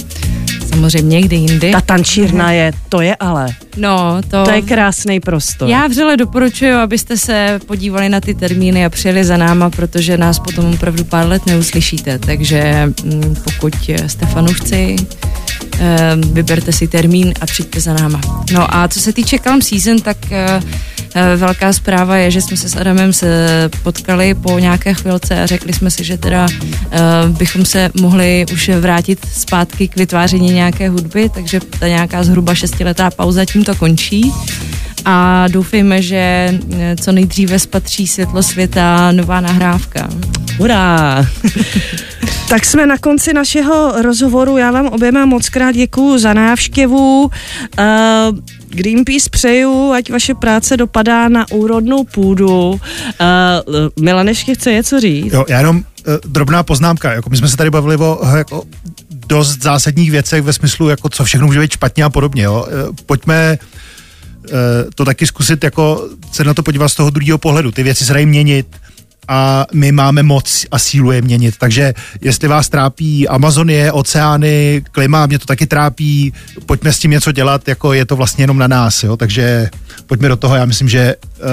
Samozřejmě 0.69 1.19
někde 1.19 1.35
jindy. 1.35 1.71
Ta 1.71 1.81
tančírna 1.81 2.51
je, 2.51 2.71
to 2.89 3.01
je 3.01 3.15
ale. 3.15 3.47
No, 3.77 4.21
to... 4.27 4.43
To 4.43 4.51
je 4.51 4.61
krásný 4.61 5.19
prostor. 5.19 5.69
Já 5.69 5.87
vřele 5.87 6.17
doporučuji, 6.17 6.73
abyste 6.73 7.17
se 7.17 7.59
podívali 7.67 8.09
na 8.09 8.21
ty 8.21 8.33
termíny 8.33 8.85
a 8.85 8.89
přijeli 8.89 9.23
za 9.23 9.37
náma, 9.37 9.69
protože 9.69 10.17
nás 10.17 10.39
potom 10.39 10.73
opravdu 10.73 11.03
pár 11.03 11.27
let 11.27 11.45
neuslyšíte. 11.45 12.19
Takže 12.19 12.89
mm, 13.03 13.35
pokud 13.43 13.73
jste 14.07 14.25
fanoušci, 14.25 14.95
vyberte 16.31 16.71
si 16.71 16.87
termín 16.87 17.33
a 17.41 17.45
přijďte 17.45 17.79
za 17.79 17.93
náma. 17.93 18.21
No 18.51 18.75
a 18.75 18.87
co 18.87 18.99
se 18.99 19.13
týče 19.13 19.37
Calm 19.37 19.61
Season, 19.61 20.01
tak 20.01 20.17
eh, 20.31 20.61
eh, 21.15 21.35
velká 21.35 21.73
zpráva 21.73 22.17
je, 22.17 22.31
že 22.31 22.41
jsme 22.41 22.57
se 22.57 22.69
s 22.69 22.75
Adamem 22.75 23.13
se 23.13 23.69
potkali 23.83 24.33
po 24.33 24.59
nějaké 24.59 24.93
chvilce 24.93 25.41
a 25.41 25.45
řekli 25.45 25.73
jsme 25.73 25.91
si, 25.91 26.03
že 26.03 26.17
teda 26.17 26.47
eh, 26.91 26.99
bychom 27.27 27.65
se 27.65 27.89
mohli 28.01 28.45
už 28.53 28.69
vrátit 28.69 29.27
zpátky 29.33 29.87
k 29.87 29.95
vytváření 29.95 30.49
nějaké 30.49 30.89
hudby, 30.89 31.29
takže 31.29 31.59
ta 31.79 31.87
nějaká 31.87 32.23
zhruba 32.23 32.55
šestiletá 32.55 33.11
pauza 33.11 33.45
tímto 33.45 33.75
končí 33.75 34.31
a 35.11 35.47
doufejme, 35.47 36.01
že 36.01 36.53
co 37.01 37.11
nejdříve 37.11 37.59
spatří 37.59 38.07
světlo 38.07 38.43
světa 38.43 39.11
nová 39.11 39.41
nahrávka. 39.41 40.09
Hurá! 40.57 41.25
tak 42.49 42.65
jsme 42.65 42.85
na 42.85 42.97
konci 42.97 43.33
našeho 43.33 44.01
rozhovoru. 44.01 44.57
Já 44.57 44.71
vám 44.71 44.87
oběma 44.87 45.25
moc 45.25 45.49
krát 45.49 45.71
děkuju 45.71 46.17
za 46.17 46.33
návštěvu. 46.33 47.23
Uh, 47.23 47.29
Greenpeace 48.69 49.29
přeju, 49.29 49.91
ať 49.91 50.11
vaše 50.11 50.33
práce 50.33 50.77
dopadá 50.77 51.29
na 51.29 51.45
úrodnou 51.51 52.03
půdu. 52.03 52.69
Uh, 52.69 52.79
Milan 54.01 54.27
ještě 54.27 54.55
chce 54.55 54.71
něco 54.71 54.99
říct? 54.99 55.33
Jo, 55.33 55.45
já 55.49 55.57
jenom 55.57 55.75
uh, 55.77 55.83
drobná 56.25 56.63
poznámka. 56.63 57.13
Jako 57.13 57.29
my 57.29 57.37
jsme 57.37 57.47
se 57.47 57.57
tady 57.57 57.69
bavili 57.69 57.97
o 57.97 58.19
jako 58.37 58.63
dost 59.27 59.63
zásadních 59.63 60.11
věcech 60.11 60.41
ve 60.41 60.53
smyslu, 60.53 60.89
jako 60.89 61.09
co 61.09 61.23
všechno 61.23 61.47
může 61.47 61.59
být 61.59 61.71
špatně 61.73 62.03
a 62.03 62.09
podobně. 62.09 62.43
Jo. 62.43 62.67
Uh, 62.89 62.95
pojďme 63.05 63.57
uh, 63.61 63.79
to 64.95 65.05
taky 65.05 65.27
zkusit 65.27 65.63
jako 65.63 66.09
se 66.31 66.43
na 66.43 66.53
to 66.53 66.63
podívat 66.63 66.89
z 66.89 66.95
toho 66.95 67.09
druhého 67.09 67.37
pohledu. 67.37 67.71
Ty 67.71 67.83
věci 67.83 68.05
se 68.05 68.13
dají 68.13 68.25
měnit 68.25 68.67
a 69.27 69.65
my 69.73 69.91
máme 69.91 70.23
moc 70.23 70.65
a 70.71 70.79
sílu 70.79 71.11
je 71.11 71.21
měnit. 71.21 71.57
Takže 71.57 71.93
jestli 72.21 72.47
vás 72.47 72.69
trápí 72.69 73.27
Amazonie, 73.27 73.91
oceány, 73.91 74.83
klima, 74.91 75.25
mě 75.25 75.39
to 75.39 75.45
taky 75.45 75.67
trápí, 75.67 76.33
pojďme 76.65 76.93
s 76.93 76.99
tím 76.99 77.11
něco 77.11 77.31
dělat, 77.31 77.67
jako 77.67 77.93
je 77.93 78.05
to 78.05 78.15
vlastně 78.15 78.43
jenom 78.43 78.57
na 78.57 78.67
nás, 78.67 79.03
jo? 79.03 79.17
takže 79.17 79.69
pojďme 80.05 80.27
do 80.27 80.35
toho, 80.35 80.55
já 80.55 80.65
myslím, 80.65 80.89
že 80.89 81.15
uh, 81.15 81.45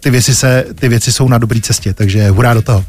ty, 0.00 0.10
věci 0.10 0.34
se, 0.34 0.64
ty 0.74 0.88
věci 0.88 1.12
jsou 1.12 1.28
na 1.28 1.38
dobré 1.38 1.60
cestě, 1.60 1.94
takže 1.94 2.28
hurá 2.28 2.54
do 2.54 2.62
toho. 2.62 2.84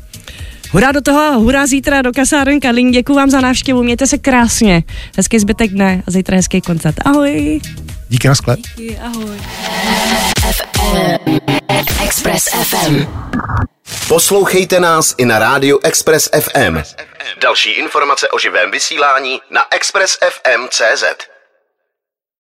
Hurá 0.71 0.91
do 0.91 1.01
toho, 1.01 1.39
hurá 1.39 1.67
zítra 1.67 2.01
do 2.01 2.11
kasáren 2.11 2.59
Karlín. 2.59 2.91
Děkuji 2.91 3.13
vám 3.13 3.29
za 3.29 3.41
návštěvu, 3.41 3.83
mějte 3.83 4.07
se 4.07 4.17
krásně. 4.17 4.83
Hezký 5.17 5.39
zbytek 5.39 5.71
dne 5.71 6.03
a 6.07 6.11
zítra 6.11 6.35
hezký 6.35 6.61
koncert. 6.61 6.95
Ahoj. 7.05 7.61
Díky 8.15 8.27
na 8.27 8.35
sklep. 8.35 8.59
Díky, 8.59 8.97
ahoj. 8.97 9.41
FM. 10.51 11.39
Express 12.03 12.49
FM. 12.49 13.07
Poslouchejte 14.07 14.79
nás 14.79 15.15
i 15.17 15.25
na 15.25 15.39
rádiu 15.39 15.79
Express 15.83 16.29
FM. 16.41 16.83
Další 17.41 17.71
informace 17.71 18.27
o 18.29 18.39
živém 18.39 18.71
vysílání 18.71 19.41
na 19.49 19.61
expressfm.cz. 19.71 21.03